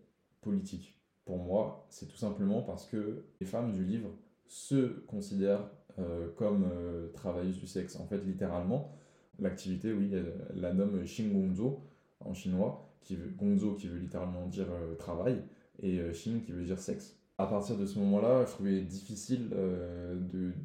politique. 0.42 0.98
Pour 1.24 1.38
moi, 1.38 1.86
c'est 1.90 2.06
tout 2.06 2.16
simplement 2.16 2.62
parce 2.62 2.86
que 2.86 3.24
les 3.40 3.46
femmes 3.46 3.72
du 3.72 3.84
livre 3.84 4.10
se 4.46 5.00
considèrent 5.06 5.68
euh, 5.98 6.28
comme 6.36 6.68
euh, 6.70 7.08
travailleuses 7.14 7.58
du 7.58 7.66
sexe. 7.66 7.96
En 7.96 8.06
fait, 8.06 8.18
littéralement, 8.18 8.92
l'activité, 9.38 9.92
oui, 9.92 10.10
elle, 10.12 10.34
la 10.54 10.72
nomme 10.72 11.02
Gongzo 11.32 11.80
en 12.20 12.34
chinois, 12.34 12.92
qui 13.00 13.16
veut, 13.16 13.32
qui 13.78 13.88
veut 13.88 13.98
littéralement 13.98 14.46
dire 14.46 14.66
euh, 14.70 14.94
travail, 14.94 15.42
et 15.82 16.00
Xing 16.12 16.42
qui 16.42 16.52
veut 16.52 16.64
dire 16.64 16.78
sexe. 16.78 17.18
À 17.38 17.46
partir 17.46 17.76
de 17.76 17.84
ce 17.84 17.98
moment-là, 17.98 18.44
je 18.46 18.50
trouvais 18.52 18.80
difficile 18.80 19.50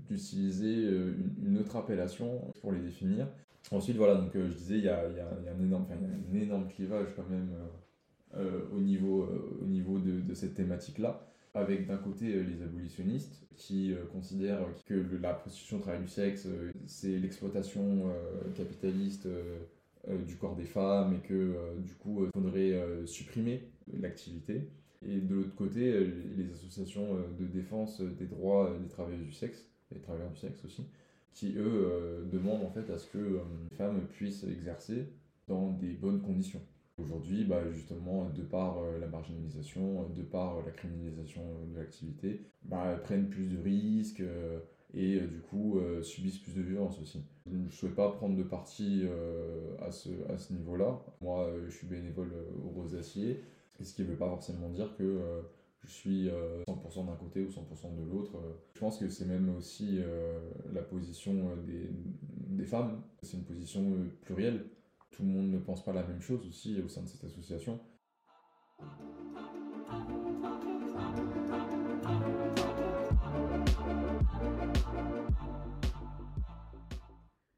d'utiliser 0.10 0.84
une, 0.86 1.34
une, 1.46 1.58
autre 1.58 1.76
appellation 1.76 2.42
pour 2.62 2.72
les 2.72 2.80
définir. 2.80 3.28
Ensuite, 3.72 3.98
voilà, 3.98 4.16
donc 4.16 4.32
je 4.34 4.54
disais, 4.54 4.78
il 4.78 4.86
y 4.86 4.90
a, 4.90 5.02
un 5.04 5.62
énorme, 5.62 5.86
un 5.92 6.36
énorme 6.36 6.70
clivage 6.70 7.10
quand 7.16 7.28
même 7.30 7.50
euh, 8.38 8.62
au 8.74 8.80
niveau, 8.80 9.24
euh, 9.24 9.60
au 9.62 9.66
niveau 9.66 10.00
de, 10.00 10.34
cette 10.34 10.56
thématique-là 10.56 11.28
avec 11.54 11.86
d'un 11.86 11.98
côté 11.98 12.34
euh, 12.34 12.44
les 12.44 12.64
abolitionnistes 12.64 13.46
qui 13.58 13.94
considèrent 14.14 14.66
que 14.86 15.06
la 15.22 15.34
prostitution, 15.34 15.78
le 15.78 15.82
travail 15.84 16.02
du 16.02 16.08
sexe, 16.08 16.48
c'est 16.86 17.20
l'exploitation 17.20 18.12
capitaliste 18.56 19.28
du 20.26 20.36
corps 20.38 20.56
des 20.56 20.66
femmes 20.66 21.14
et 21.14 21.28
que 21.28 21.78
du 21.80 21.94
coup 21.94 22.26
il 22.26 22.32
faudrait 22.34 22.82
supprimer 23.06 23.70
l'activité. 23.94 24.72
Et 25.08 25.20
de 25.20 25.36
l'autre 25.36 25.56
côté, 25.56 26.06
les 26.38 26.52
associations 26.52 27.16
de 27.40 27.46
défense 27.46 28.02
des 28.02 28.26
droits 28.28 28.78
des 28.80 28.88
travailleurs 28.88 29.26
du 29.26 29.32
sexe, 29.32 29.68
des 29.92 30.00
travailleurs 30.00 30.30
du 30.30 30.40
sexe 30.40 30.64
aussi, 30.64 30.86
qui 31.34 31.56
eux 31.58 32.28
demandent 32.32 32.64
en 32.64 32.70
fait 32.70 32.90
à 32.92 32.98
ce 32.98 33.08
que 33.08 33.18
les 33.18 33.76
femmes 33.76 34.06
puissent 34.10 34.44
exercer 34.44 35.08
dans 35.48 35.72
des 35.72 35.94
bonnes 35.94 36.22
conditions. 36.22 36.62
Aujourd'hui, 37.02 37.46
bah, 37.46 37.62
justement, 37.72 38.30
de 38.30 38.44
par 38.44 38.78
euh, 38.80 39.00
la 39.00 39.08
marginalisation, 39.08 40.08
de 40.10 40.22
par 40.22 40.58
euh, 40.58 40.62
la 40.66 40.72
criminalisation 40.72 41.42
de 41.74 41.80
l'activité, 41.80 42.42
bah, 42.64 42.96
prennent 43.04 43.30
plus 43.30 43.48
de 43.48 43.58
risques 43.58 44.20
euh, 44.20 44.60
et 44.94 45.22
du 45.22 45.40
coup 45.40 45.80
subissent 46.02 46.40
plus 46.40 46.54
de 46.54 46.62
violence 46.62 47.00
aussi. 47.00 47.24
Je 47.50 47.56
ne 47.56 47.70
souhaite 47.70 47.96
pas 47.96 48.12
prendre 48.12 48.36
de 48.36 48.44
parti 48.44 49.06
à 49.80 49.90
ce, 49.90 50.10
à 50.28 50.38
ce 50.38 50.52
niveau-là. 50.52 51.02
Moi, 51.22 51.50
je 51.66 51.72
suis 51.72 51.88
bénévole 51.88 52.34
au 52.66 52.72
Rosacier, 52.72 53.40
ce 53.80 53.94
qui 53.94 54.04
ne 54.04 54.08
veut 54.08 54.18
pas 54.18 54.30
forcément 54.30 54.70
dire 54.70 54.96
que 54.98 55.22
je 55.84 55.92
suis 55.92 56.30
100% 56.68 57.08
d'un 57.08 57.16
côté 57.16 57.42
ou 57.42 57.50
100% 57.50 57.96
de 57.96 58.10
l'autre. 58.10 58.34
Je 58.74 58.80
pense 58.80 58.98
que 58.98 59.10
c'est 59.10 59.26
même 59.26 59.56
aussi 59.56 60.00
la 60.74 60.82
position 60.82 61.56
des, 61.66 61.90
des 62.48 62.66
femmes. 62.66 63.02
C'est 63.24 63.38
une 63.38 63.46
position 63.46 63.82
plurielle 64.22 64.66
tout 65.12 65.24
le 65.24 65.30
monde 65.30 65.52
ne 65.52 65.60
pense 65.60 65.84
pas 65.84 65.94
la 65.94 66.04
même 66.04 66.22
chose 66.22 66.46
aussi 66.48 66.82
au 66.82 66.88
sein 66.88 67.04
de 67.04 67.08
cette 67.08 67.24
association. 67.24 67.80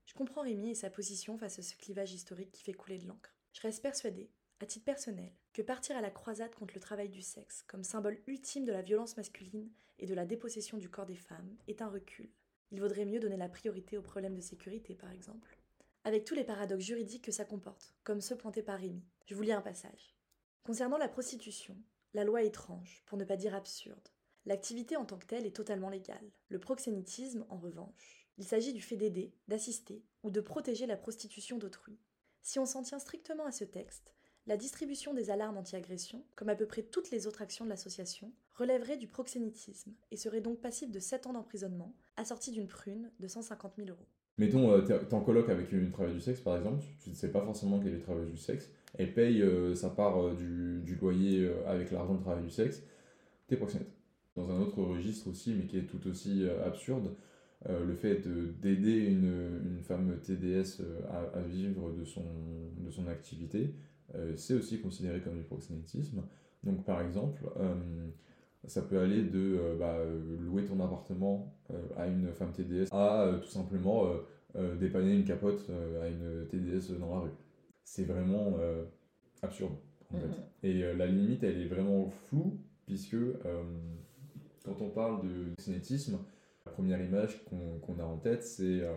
Je 0.05 0.13
comprends 0.15 0.41
Rémi 0.41 0.71
et 0.71 0.75
sa 0.75 0.89
position 0.89 1.37
face 1.37 1.59
à 1.59 1.61
ce 1.61 1.75
clivage 1.75 2.13
historique 2.13 2.51
qui 2.51 2.63
fait 2.63 2.73
couler 2.73 2.97
de 2.97 3.07
l'encre. 3.07 3.35
Je 3.53 3.61
reste 3.61 3.81
persuadée, 3.81 4.31
à 4.59 4.65
titre 4.65 4.85
personnel, 4.85 5.31
que 5.53 5.61
partir 5.61 5.95
à 5.95 6.01
la 6.01 6.11
croisade 6.11 6.55
contre 6.55 6.73
le 6.73 6.81
travail 6.81 7.09
du 7.09 7.21
sexe, 7.21 7.63
comme 7.67 7.83
symbole 7.83 8.19
ultime 8.27 8.65
de 8.65 8.71
la 8.71 8.81
violence 8.81 9.17
masculine 9.17 9.69
et 9.99 10.05
de 10.05 10.13
la 10.13 10.25
dépossession 10.25 10.77
du 10.77 10.89
corps 10.89 11.05
des 11.05 11.15
femmes, 11.15 11.55
est 11.67 11.81
un 11.81 11.89
recul. 11.89 12.29
Il 12.71 12.81
vaudrait 12.81 13.05
mieux 13.05 13.19
donner 13.19 13.37
la 13.37 13.49
priorité 13.49 13.97
aux 13.97 14.01
problèmes 14.01 14.35
de 14.35 14.41
sécurité, 14.41 14.95
par 14.95 15.11
exemple 15.11 15.57
avec 16.03 16.25
tous 16.25 16.35
les 16.35 16.43
paradoxes 16.43 16.83
juridiques 16.83 17.23
que 17.23 17.31
ça 17.31 17.45
comporte, 17.45 17.93
comme 18.03 18.21
ceux 18.21 18.35
pointés 18.35 18.63
par 18.63 18.79
Rémi. 18.79 19.03
Je 19.25 19.35
vous 19.35 19.41
lis 19.41 19.53
un 19.53 19.61
passage. 19.61 20.15
Concernant 20.63 20.97
la 20.97 21.07
prostitution, 21.07 21.77
la 22.13 22.23
loi 22.23 22.43
est 22.43 22.47
étrange, 22.47 23.03
pour 23.05 23.17
ne 23.17 23.23
pas 23.23 23.37
dire 23.37 23.55
absurde. 23.55 24.09
L'activité 24.45 24.97
en 24.97 25.05
tant 25.05 25.17
que 25.17 25.25
telle 25.25 25.45
est 25.45 25.55
totalement 25.55 25.89
légale. 25.89 26.31
Le 26.49 26.59
proxénétisme, 26.59 27.45
en 27.49 27.57
revanche, 27.57 28.27
il 28.37 28.45
s'agit 28.45 28.73
du 28.73 28.81
fait 28.81 28.97
d'aider, 28.97 29.33
d'assister 29.47 30.03
ou 30.23 30.31
de 30.31 30.41
protéger 30.41 30.85
la 30.85 30.97
prostitution 30.97 31.57
d'autrui. 31.57 31.97
Si 32.41 32.59
on 32.59 32.65
s'en 32.65 32.83
tient 32.83 32.99
strictement 32.99 33.45
à 33.45 33.53
ce 33.53 33.63
texte, 33.63 34.13
la 34.45 34.57
distribution 34.57 35.13
des 35.13 35.29
alarmes 35.29 35.57
anti-agression, 35.57 36.21
comme 36.35 36.49
à 36.49 36.55
peu 36.55 36.65
près 36.65 36.81
toutes 36.81 37.11
les 37.11 37.27
autres 37.27 37.41
actions 37.41 37.63
de 37.63 37.69
l'association, 37.69 38.33
relèverait 38.55 38.97
du 38.97 39.07
proxénétisme 39.07 39.93
et 40.11 40.17
serait 40.17 40.41
donc 40.41 40.59
passible 40.59 40.91
de 40.91 40.99
7 40.99 41.27
ans 41.27 41.33
d'emprisonnement, 41.33 41.95
assorti 42.17 42.51
d'une 42.51 42.67
prune 42.67 43.09
de 43.19 43.27
150 43.27 43.73
000 43.77 43.89
euros. 43.89 44.05
Mettons, 44.37 44.71
euh, 44.71 44.81
t'es 44.81 45.13
en 45.13 45.23
avec 45.49 45.71
une 45.71 45.91
travailleuse 45.91 46.17
du 46.17 46.23
sexe, 46.23 46.41
par 46.41 46.57
exemple, 46.57 46.83
tu 46.99 47.09
ne 47.09 47.15
sais 47.15 47.31
pas 47.31 47.41
forcément 47.41 47.79
qu'elle 47.79 47.93
est 47.93 47.99
travailleuse 47.99 48.31
du 48.31 48.37
sexe, 48.37 48.69
elle 48.95 49.13
paye 49.13 49.41
euh, 49.41 49.75
sa 49.75 49.89
part 49.89 50.21
euh, 50.21 50.33
du, 50.35 50.95
loyer 50.95 51.49
avec 51.65 51.91
l'argent 51.91 52.15
de 52.15 52.21
travail 52.21 52.43
du 52.43 52.49
sexe, 52.49 52.83
t'es 53.47 53.55
proxénète. 53.55 53.91
Dans 54.35 54.49
un 54.49 54.59
autre 54.59 54.81
registre 54.81 55.29
aussi, 55.29 55.53
mais 55.53 55.65
qui 55.67 55.77
est 55.77 55.83
tout 55.83 56.07
aussi 56.07 56.47
absurde, 56.65 57.15
le 57.69 57.93
fait 57.93 58.27
d'aider 58.59 58.97
une, 58.97 59.79
femme 59.83 60.17
TDS 60.23 60.81
à, 61.09 61.41
vivre 61.41 61.91
de 61.91 62.03
son 62.03 63.07
activité, 63.07 63.75
c'est 64.35 64.53
aussi 64.53 64.79
considéré 64.79 65.21
comme 65.21 65.37
du 65.37 65.43
proxénétisme. 65.43 66.23
Donc 66.63 66.83
par 66.85 67.01
exemple, 67.01 67.43
ça 68.65 68.81
peut 68.81 68.99
aller 68.99 69.23
de 69.23 69.75
bah, 69.79 69.97
louer 70.39 70.65
ton 70.65 70.79
appartement 70.79 71.53
à 71.97 72.07
une 72.07 72.31
femme 72.31 72.51
TDS 72.51 72.93
à 72.93 73.31
tout 73.41 73.49
simplement 73.49 74.07
dépanner 74.79 75.13
une 75.15 75.25
capote 75.25 75.69
à 76.01 76.07
une 76.07 76.47
TDS 76.47 76.97
dans 76.99 77.15
la 77.15 77.21
rue. 77.21 77.31
C'est 77.83 78.05
vraiment 78.05 78.57
absurde. 79.41 79.73
En 80.13 80.19
fait. 80.19 80.27
Mm-hmm. 80.27 80.67
Et 80.67 80.93
la 80.93 81.07
limite, 81.07 81.43
elle 81.43 81.59
est 81.59 81.67
vraiment 81.67 82.09
floue, 82.09 82.57
puisque 82.85 83.17
quand 84.63 84.81
on 84.81 84.89
parle 84.89 85.21
de 85.23 85.61
cinétisme, 85.61 86.19
la 86.65 86.71
première 86.71 87.01
image 87.01 87.43
qu'on 87.45 87.99
a 87.99 88.03
en 88.03 88.17
tête, 88.17 88.43
c'est 88.43 88.81
euh, 88.81 88.93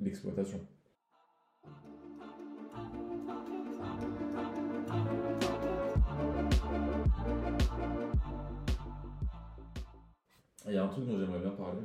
l'exploitation. 0.00 0.60
Il 10.74 10.78
y 10.78 10.80
a 10.80 10.84
un 10.84 10.88
truc 10.88 11.06
dont 11.06 11.16
j'aimerais 11.16 11.38
bien 11.38 11.52
parler. 11.52 11.82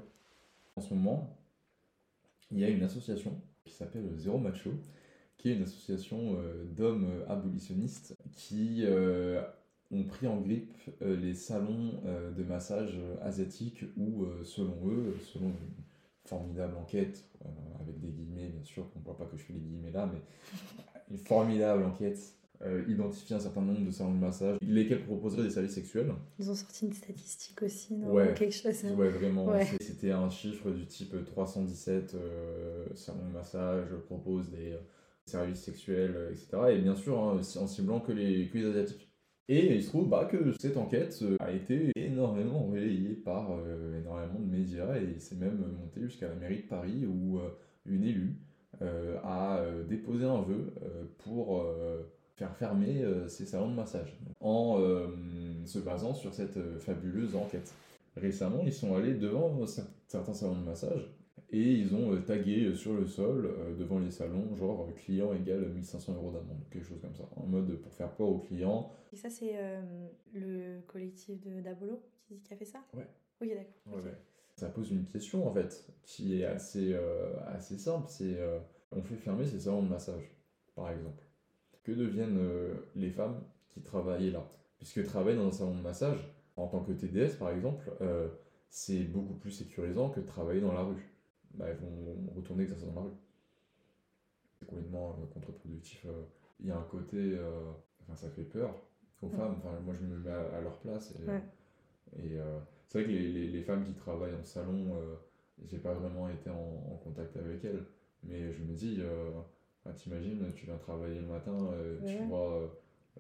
En 0.75 0.82
ce 0.82 0.95
moment, 0.95 1.38
il 2.49 2.58
y 2.58 2.63
a 2.63 2.69
une 2.69 2.82
association 2.82 3.39
qui 3.63 3.75
s'appelle 3.75 4.10
Zéro 4.15 4.39
Macho, 4.39 4.71
qui 5.38 5.52
est 5.52 5.54
une 5.54 5.62
association 5.62 6.38
euh, 6.39 6.65
d'hommes 6.65 7.08
abolitionnistes 7.28 8.15
qui 8.32 8.82
euh, 8.86 9.43
ont 9.91 10.06
pris 10.06 10.25
en 10.25 10.38
grippe 10.38 10.73
euh, 11.04 11.15
les 11.17 11.36
salons 11.36 12.02
euh, 12.08 12.32
de 12.32 12.41
massage 12.41 12.95
euh, 12.95 13.15
asiatiques 13.21 13.86
où, 13.95 14.25
selon 14.43 14.75
eux, 14.88 15.15
selon 15.21 15.49
une 15.49 15.84
formidable 16.25 16.75
enquête, 16.75 17.30
avec 17.80 17.99
des 17.99 18.10
guillemets 18.10 18.49
bien 18.49 18.63
sûr, 18.63 18.88
on 18.95 18.99
ne 19.02 19.04
voit 19.06 19.17
pas 19.19 19.25
que 19.25 19.38
je 19.38 19.43
fais 19.43 19.54
les 19.54 19.60
guillemets 19.60 19.91
là, 19.91 20.10
mais 20.12 20.21
une 21.12 21.19
formidable 21.19 21.84
enquête 21.84 22.38
identifie 22.88 23.34
un 23.34 23.39
certain 23.39 23.62
nombre 23.62 23.86
de 23.86 23.91
salons 23.91 24.13
de 24.13 24.19
massage, 24.19 24.58
lesquels 24.62 25.04
proposeraient 25.04 25.43
des 25.43 25.50
services 25.50 25.74
sexuels. 25.74 26.12
Ils 26.39 26.50
ont 26.52 26.56
sorti 26.56 26.86
une 26.86 26.93
statistique 26.93 27.62
aussi, 27.62 27.95
non 27.95 28.12
ouais. 28.12 28.34
Quelque 28.34 28.54
chose. 28.54 28.84
Hein. 28.86 28.95
Ouais, 28.95 29.10
vraiment. 29.10 29.52
C'était 29.80 30.12
un 30.12 30.30
chiffre 30.30 30.69
du 30.72 30.86
type 30.86 31.15
317 31.26 32.15
salons 32.95 33.28
de 33.28 33.34
massage 33.34 33.88
proposent 34.08 34.50
des 34.50 34.76
services 35.26 35.62
sexuels, 35.62 36.32
etc. 36.32 36.50
Et 36.72 36.80
bien 36.80 36.95
sûr, 36.95 37.17
hein, 37.22 37.39
en 37.60 37.67
ciblant 37.67 38.00
que 38.00 38.12
les, 38.12 38.50
que 38.50 38.58
les 38.58 38.65
asiatiques. 38.65 39.10
Et 39.52 39.74
il 39.76 39.82
se 39.82 39.89
trouve 39.89 40.08
bah, 40.08 40.26
que 40.32 40.54
cette 40.60 40.78
enquête 40.78 41.17
euh, 41.24 41.36
a 41.39 41.52
été 41.52 41.91
énormément 41.95 42.67
relayée 42.67 43.15
par 43.15 43.50
euh, 43.52 44.00
énormément 44.00 44.39
de 44.39 44.45
médias 44.45 44.95
et 44.95 45.17
c'est 45.17 45.39
même 45.39 45.58
monté 45.58 46.02
jusqu'à 46.02 46.28
la 46.28 46.36
mairie 46.36 46.62
de 46.62 46.67
Paris 46.67 47.08
où 47.08 47.39
euh, 47.39 47.50
une 47.88 48.04
élue 48.04 48.36
a 49.24 49.65
déposé 49.89 50.24
un 50.24 50.41
vœu 50.41 50.72
pour 51.17 51.65
faire 52.39 52.56
fermer 52.56 53.04
ces 53.28 53.45
salons 53.45 53.69
de 53.69 53.75
massage 53.75 54.17
en 54.39 54.80
se 55.65 55.80
basant 55.80 56.13
sur 56.13 56.34
cette 56.34 56.80
fabuleuse 56.80 57.36
enquête. 57.36 57.73
Récemment, 58.15 58.62
ils 58.65 58.73
sont 58.73 58.95
allés 58.95 59.13
devant 59.13 59.65
certains 60.08 60.34
salons 60.34 60.56
de 60.56 60.65
massage 60.65 61.10
et 61.52 61.71
ils 61.71 61.95
ont 61.95 62.13
euh, 62.13 62.19
tagué 62.19 62.65
euh, 62.65 62.75
sur 62.75 62.93
le 62.93 63.08
sol, 63.08 63.45
euh, 63.45 63.75
devant 63.75 63.99
les 63.99 64.12
salons, 64.12 64.56
genre 64.56 64.88
client 64.95 65.34
égale 65.34 65.69
1500 65.69 66.13
euros 66.13 66.32
d'amende, 66.32 66.62
quelque 66.69 66.86
chose 66.86 66.99
comme 67.02 67.15
ça, 67.15 67.28
en 67.36 67.45
mode 67.45 67.75
pour 67.78 67.93
faire 67.93 68.12
peur 68.12 68.28
aux 68.28 68.39
clients. 68.39 68.91
Et 69.12 69.15
ça, 69.15 69.30
c'est 69.30 69.56
le 70.34 70.82
collectif 70.88 71.41
de 71.41 71.62
d'Abolo 71.62 72.02
qui, 72.28 72.39
qui, 72.39 72.54
a 72.54 72.58
fait 72.58 72.65
ça? 72.65 72.80
Ouais. 72.93 73.08
Oui, 73.41 73.49
d'accord. 73.49 74.06
Ouais, 74.06 74.12
Ça 74.56 74.69
pose 74.69 74.91
une 74.91 75.06
question 75.06 75.47
en 75.47 75.52
fait, 75.52 75.91
qui 76.04 76.39
est 76.39 76.45
assez, 76.45 76.95
assez 77.47 77.78
simple 77.78 78.06
c'est 78.08 78.38
on 78.91 79.02
fait 79.02 79.15
fermer 79.15 79.45
ces 79.45 79.62
salons 79.62 79.84
de 79.84 79.89
massage, 79.89 80.30
par 80.75 80.91
exemple. 80.91 81.23
Que 81.89 81.95
deviennent 81.95 82.39
les 82.95 83.10
femmes 83.10 83.41
qui 83.69 83.82
travaillent 83.82 84.32
là 84.32 84.45
Puisque 84.78 85.04
travailler 85.04 85.38
dans 85.38 85.47
un 85.47 85.52
salon 85.52 85.75
de 85.75 85.82
massage, 85.82 86.19
en 86.56 86.67
tant 86.67 86.82
que 86.82 86.91
TDS 86.91 87.38
par 87.38 87.49
exemple, 87.52 87.91
c'est 88.69 89.04
beaucoup 89.04 89.34
plus 89.34 89.52
sécurisant 89.52 90.10
que 90.10 90.19
de 90.19 90.25
travailler 90.25 90.62
dans 90.62 90.73
la 90.73 90.84
rue 90.84 91.10
bah, 91.54 91.65
elles 91.67 91.78
vont 91.78 92.34
retourner 92.36 92.63
exercer 92.63 92.86
dans 92.86 92.95
la 92.95 93.02
rue. 93.02 93.17
C'est 94.60 94.65
complètement 94.67 95.17
euh, 95.21 95.25
contre-productif. 95.34 96.06
Euh. 96.06 96.23
Il 96.60 96.67
y 96.67 96.71
a 96.71 96.78
un 96.78 96.84
côté. 96.84 97.17
Euh, 97.17 97.71
enfin, 98.02 98.15
ça 98.15 98.30
fait 98.30 98.43
peur 98.43 98.75
aux 99.21 99.30
femmes. 99.30 99.56
Enfin, 99.58 99.80
moi, 99.82 99.93
je 99.99 100.06
me 100.06 100.17
mets 100.17 100.32
à, 100.32 100.62
leur 100.62 100.78
place. 100.80 101.13
Et, 101.15 102.21
et 102.21 102.38
c'est 102.88 102.99
vrai 102.99 103.08
que 103.08 103.12
les, 103.12 103.47
les, 103.47 103.62
femmes 103.62 103.84
qui 103.84 103.93
travaillent 103.93 104.36
en 104.36 104.43
salon, 104.43 104.93
j'ai 105.65 105.78
pas 105.78 105.93
vraiment 105.93 106.28
été 106.28 106.49
en, 106.49 106.99
contact 107.04 107.38
avec 107.38 107.63
elles. 107.63 107.86
Mais 108.23 108.52
je 108.52 108.62
me 108.63 108.73
dis, 108.73 109.02
t'imagines, 109.93 110.52
tu 110.56 110.65
viens 110.65 110.78
travailler 110.78 111.19
le 111.19 111.28
matin, 111.28 111.71
tu 112.06 112.17
vois 112.28 112.75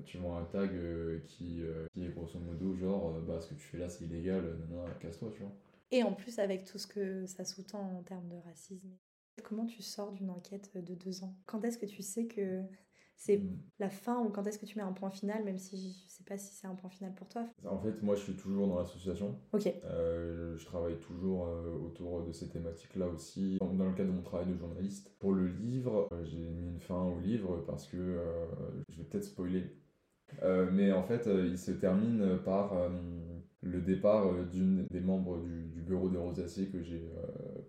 tu 0.05 0.17
vois 0.17 0.37
un 0.37 0.45
tag 0.45 0.71
qui, 1.25 1.61
qui 1.91 2.05
est 2.05 2.09
grosso 2.09 2.39
modo 2.39 2.73
genre 2.77 3.19
bah 3.21 3.41
ce 3.41 3.49
que 3.49 3.55
tu 3.55 3.65
fais 3.65 3.77
là 3.77 3.89
c'est 3.89 4.05
illégal, 4.05 4.55
casse-toi, 5.01 5.29
tu 5.33 5.41
vois. 5.41 5.51
Et 5.91 6.03
en 6.03 6.13
plus, 6.13 6.39
avec 6.39 6.65
tout 6.65 6.77
ce 6.77 6.87
que 6.87 7.25
ça 7.25 7.43
sous-tend 7.43 7.97
en 7.97 8.03
termes 8.03 8.29
de 8.29 8.37
racisme. 8.37 8.89
Comment 9.43 9.65
tu 9.65 9.81
sors 9.81 10.11
d'une 10.11 10.29
enquête 10.29 10.71
de 10.75 10.93
deux 10.93 11.23
ans? 11.23 11.35
Quand 11.45 11.63
est-ce 11.63 11.77
que 11.77 11.85
tu 11.85 12.01
sais 12.01 12.27
que 12.27 12.61
c'est 13.19 13.37
hmm. 13.37 13.57
la 13.79 13.89
fin 13.89 14.23
ou 14.23 14.29
quand 14.29 14.47
est-ce 14.47 14.57
que 14.57 14.65
tu 14.65 14.77
mets 14.77 14.83
un 14.83 14.93
point 14.93 15.09
final, 15.09 15.43
même 15.43 15.59
si 15.59 15.77
je 15.77 15.87
ne 15.87 16.09
sais 16.09 16.23
pas 16.23 16.37
si 16.37 16.55
c'est 16.55 16.67
un 16.67 16.75
point 16.75 16.89
final 16.89 17.13
pour 17.13 17.27
toi 17.27 17.45
En 17.65 17.77
fait, 17.77 18.01
moi, 18.01 18.15
je 18.15 18.21
suis 18.21 18.33
toujours 18.33 18.67
dans 18.67 18.79
l'association. 18.79 19.35
Ok. 19.51 19.67
Euh, 19.83 20.57
je 20.57 20.65
travaille 20.65 20.97
toujours 20.99 21.47
euh, 21.47 21.75
autour 21.85 22.23
de 22.23 22.31
ces 22.31 22.47
thématiques-là 22.47 23.07
aussi. 23.07 23.57
Dans 23.59 23.85
le 23.85 23.93
cadre 23.93 24.11
de 24.11 24.15
mon 24.15 24.21
travail 24.21 24.47
de 24.47 24.55
journaliste. 24.55 25.11
Pour 25.19 25.33
le 25.33 25.47
livre, 25.47 26.07
euh, 26.13 26.23
j'ai 26.23 26.47
mis 26.49 26.69
une 26.69 26.79
fin 26.79 27.03
au 27.03 27.19
livre 27.19 27.61
parce 27.67 27.87
que 27.87 28.19
je 28.89 28.97
vais 28.97 29.03
peut-être 29.03 29.25
spoiler. 29.25 29.65
mais 30.71 30.93
en 30.93 31.03
fait, 31.03 31.27
il 31.27 31.57
se 31.57 31.71
termine 31.71 32.39
par 32.45 32.73
le 33.61 33.81
départ 33.81 34.31
d'une 34.45 34.85
des 34.89 35.01
membres 35.01 35.39
du, 35.39 35.81
bureau 35.81 36.07
des 36.07 36.17
rosacées 36.17 36.69
que 36.69 36.81
j'ai 36.81 37.09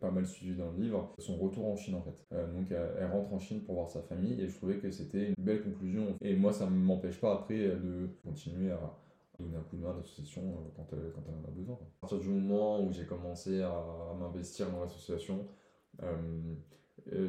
pas 0.00 0.10
mal 0.10 0.26
suivi 0.26 0.54
dans 0.56 0.70
le 0.72 0.82
livre, 0.82 1.14
son 1.18 1.36
retour 1.36 1.66
en 1.66 1.76
Chine 1.76 1.94
en 1.94 2.02
fait. 2.02 2.14
Euh, 2.32 2.52
donc 2.52 2.70
elle, 2.70 3.06
rentre 3.06 3.32
en 3.32 3.38
Chine 3.38 3.60
pour 3.60 3.74
voir 3.76 3.88
sa 3.88 4.02
famille 4.02 4.40
et 4.40 4.48
je 4.48 4.56
trouvais 4.56 4.78
que 4.78 4.90
c'était 4.90 5.28
une 5.28 5.44
belle 5.44 5.62
conclusion. 5.62 6.16
Et 6.22 6.34
moi 6.34 6.52
ça 6.52 6.64
ne 6.66 6.70
m'empêche 6.70 7.20
pas 7.20 7.34
après 7.34 7.58
de 7.58 8.08
continuer 8.24 8.70
à 8.72 8.98
donner 9.38 9.56
un 9.56 9.62
coup 9.62 9.76
de 9.76 9.82
main 9.82 9.90
à 9.90 9.96
l'association 9.96 10.42
quand 10.76 10.86
elle, 10.92 11.12
quand 11.14 11.22
elle 11.28 11.34
en 11.34 11.48
a 11.48 11.50
besoin. 11.50 11.74
À 11.74 12.00
partir 12.00 12.18
du 12.18 12.28
moment 12.28 12.82
où 12.82 12.92
j'ai 12.92 13.04
commencé 13.04 13.62
à, 13.62 13.72
m'investir 14.18 14.70
dans 14.70 14.80
l'association, 14.80 15.46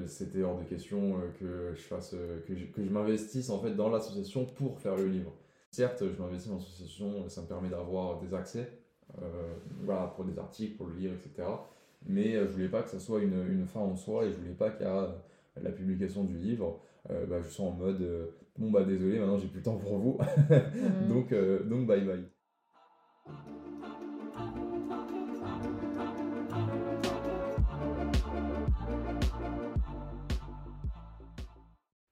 c'était 0.05 0.43
hors 0.43 0.57
de 0.57 0.63
question 0.63 1.19
que 1.39 1.73
je 1.73 1.81
fasse 1.81 2.15
que 2.47 2.55
je, 2.55 2.65
que 2.65 2.84
je 2.84 2.89
m'investisse 2.89 3.49
en 3.49 3.60
fait 3.60 3.75
dans 3.75 3.89
l'association 3.89 4.45
pour 4.45 4.79
faire 4.79 4.95
le 4.95 5.07
livre. 5.07 5.34
Certes, 5.71 6.03
je 6.05 6.21
m'investis 6.21 6.49
dans 6.49 6.57
l'association, 6.57 7.29
ça 7.29 7.41
me 7.41 7.47
permet 7.47 7.69
d'avoir 7.69 8.19
des 8.19 8.34
accès 8.34 8.69
euh, 9.21 9.53
voilà, 9.84 10.07
pour 10.15 10.25
des 10.25 10.38
articles, 10.39 10.75
pour 10.75 10.88
le 10.88 10.95
lire, 10.95 11.12
etc. 11.13 11.47
Mais 12.05 12.35
euh, 12.35 12.47
je 12.47 12.53
voulais 12.53 12.69
pas 12.69 12.83
que 12.83 12.89
ça 12.89 12.99
soit 12.99 13.21
une, 13.21 13.45
une 13.49 13.65
fin 13.65 13.79
en 13.79 13.95
soi 13.95 14.25
et 14.25 14.31
je 14.31 14.37
voulais 14.37 14.53
pas 14.53 14.71
qu'à 14.71 15.15
la 15.61 15.71
publication 15.71 16.23
du 16.23 16.37
livre, 16.37 16.81
euh, 17.09 17.25
bah, 17.25 17.41
je 17.41 17.49
sois 17.49 17.65
en 17.65 17.71
mode 17.71 18.33
bon 18.57 18.71
bah 18.71 18.83
désolé, 18.83 19.19
maintenant 19.19 19.37
j'ai 19.37 19.47
plus 19.47 19.57
le 19.57 19.63
temps 19.63 19.77
pour 19.77 19.97
vous, 19.97 20.17
mhm. 20.49 21.07
donc, 21.09 21.33
donc 21.67 21.87
bye 21.87 22.03
bye. 22.05 22.25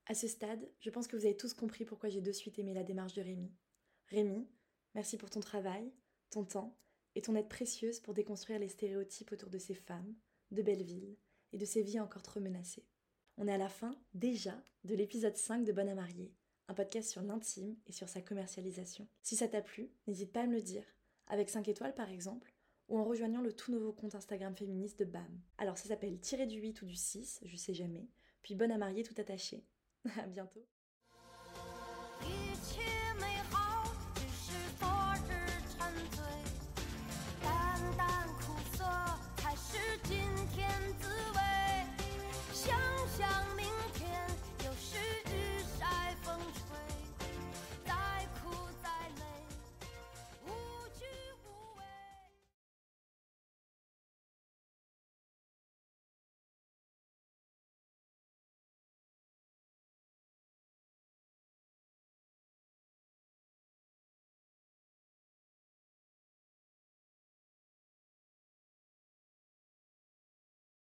À 0.06 0.16
ce 0.16 0.28
stade, 0.28 0.68
je 0.80 0.90
pense 0.90 1.08
que 1.08 1.16
vous 1.16 1.26
avez 1.26 1.38
tous 1.38 1.54
compris 1.54 1.86
pourquoi 1.86 2.10
j'ai 2.10 2.22
de 2.22 2.32
suite 2.32 2.58
aimé 2.58 2.74
la 2.74 2.84
démarche 2.84 3.14
de 3.14 3.22
Rémi. 3.22 3.52
Rémi, 4.08 4.48
merci 4.96 5.18
pour 5.18 5.30
ton 5.30 5.40
travail, 5.40 5.92
ton 6.32 6.44
temps 6.44 6.76
et 7.20 7.22
ton 7.22 7.36
aide 7.36 7.50
précieuse 7.50 8.00
pour 8.00 8.14
déconstruire 8.14 8.60
les 8.60 8.70
stéréotypes 8.70 9.34
autour 9.34 9.50
de 9.50 9.58
ces 9.58 9.74
femmes, 9.74 10.16
de 10.52 10.62
Belleville 10.62 11.18
et 11.52 11.58
de 11.58 11.66
ces 11.66 11.82
vies 11.82 12.00
encore 12.00 12.24
trop 12.24 12.40
menacées. 12.40 12.88
On 13.36 13.46
est 13.46 13.54
à 13.54 13.58
la 13.58 13.68
fin, 13.68 13.94
déjà, 14.14 14.56
de 14.86 14.96
l'épisode 14.96 15.36
5 15.36 15.66
de 15.66 15.74
Bonne 15.74 15.90
à 15.90 15.96
marier, 15.96 16.34
un 16.70 16.74
podcast 16.74 17.12
sur 17.12 17.22
l'intime 17.22 17.76
et 17.88 17.92
sur 17.92 18.08
sa 18.08 18.22
commercialisation. 18.22 19.06
Si 19.22 19.36
ça 19.36 19.50
t'a 19.50 19.62
plu, 19.62 19.92
n'hésite 20.08 20.32
pas 20.32 20.44
à 20.44 20.48
me 20.48 20.56
le 20.56 20.62
dire, 20.62 20.86
avec 21.28 21.50
5 21.50 21.68
étoiles 21.68 21.94
par 21.94 22.10
exemple, 22.10 22.54
ou 22.88 22.98
en 22.98 23.04
rejoignant 23.04 23.42
le 23.42 23.52
tout 23.52 23.74
nouveau 23.74 23.92
compte 23.92 24.16
Instagram 24.16 24.56
féministe 24.56 25.00
de 25.00 25.06
BAM. 25.06 25.42
Alors 25.58 25.78
ça 25.78 25.90
s'appelle 25.90 26.22
tirer 26.22 26.48
du 26.48 26.62
8 26.62 26.84
ou 26.84 26.86
du 26.86 26.96
6, 26.96 27.42
je 27.44 27.58
sais 27.58 27.74
jamais, 27.74 28.08
puis 28.44 28.56
Bonne 28.56 28.72
à 28.72 28.78
marier 28.78 29.04
tout 29.04 29.16
attaché. 29.18 29.66
À 30.18 30.26
bientôt. 30.26 30.66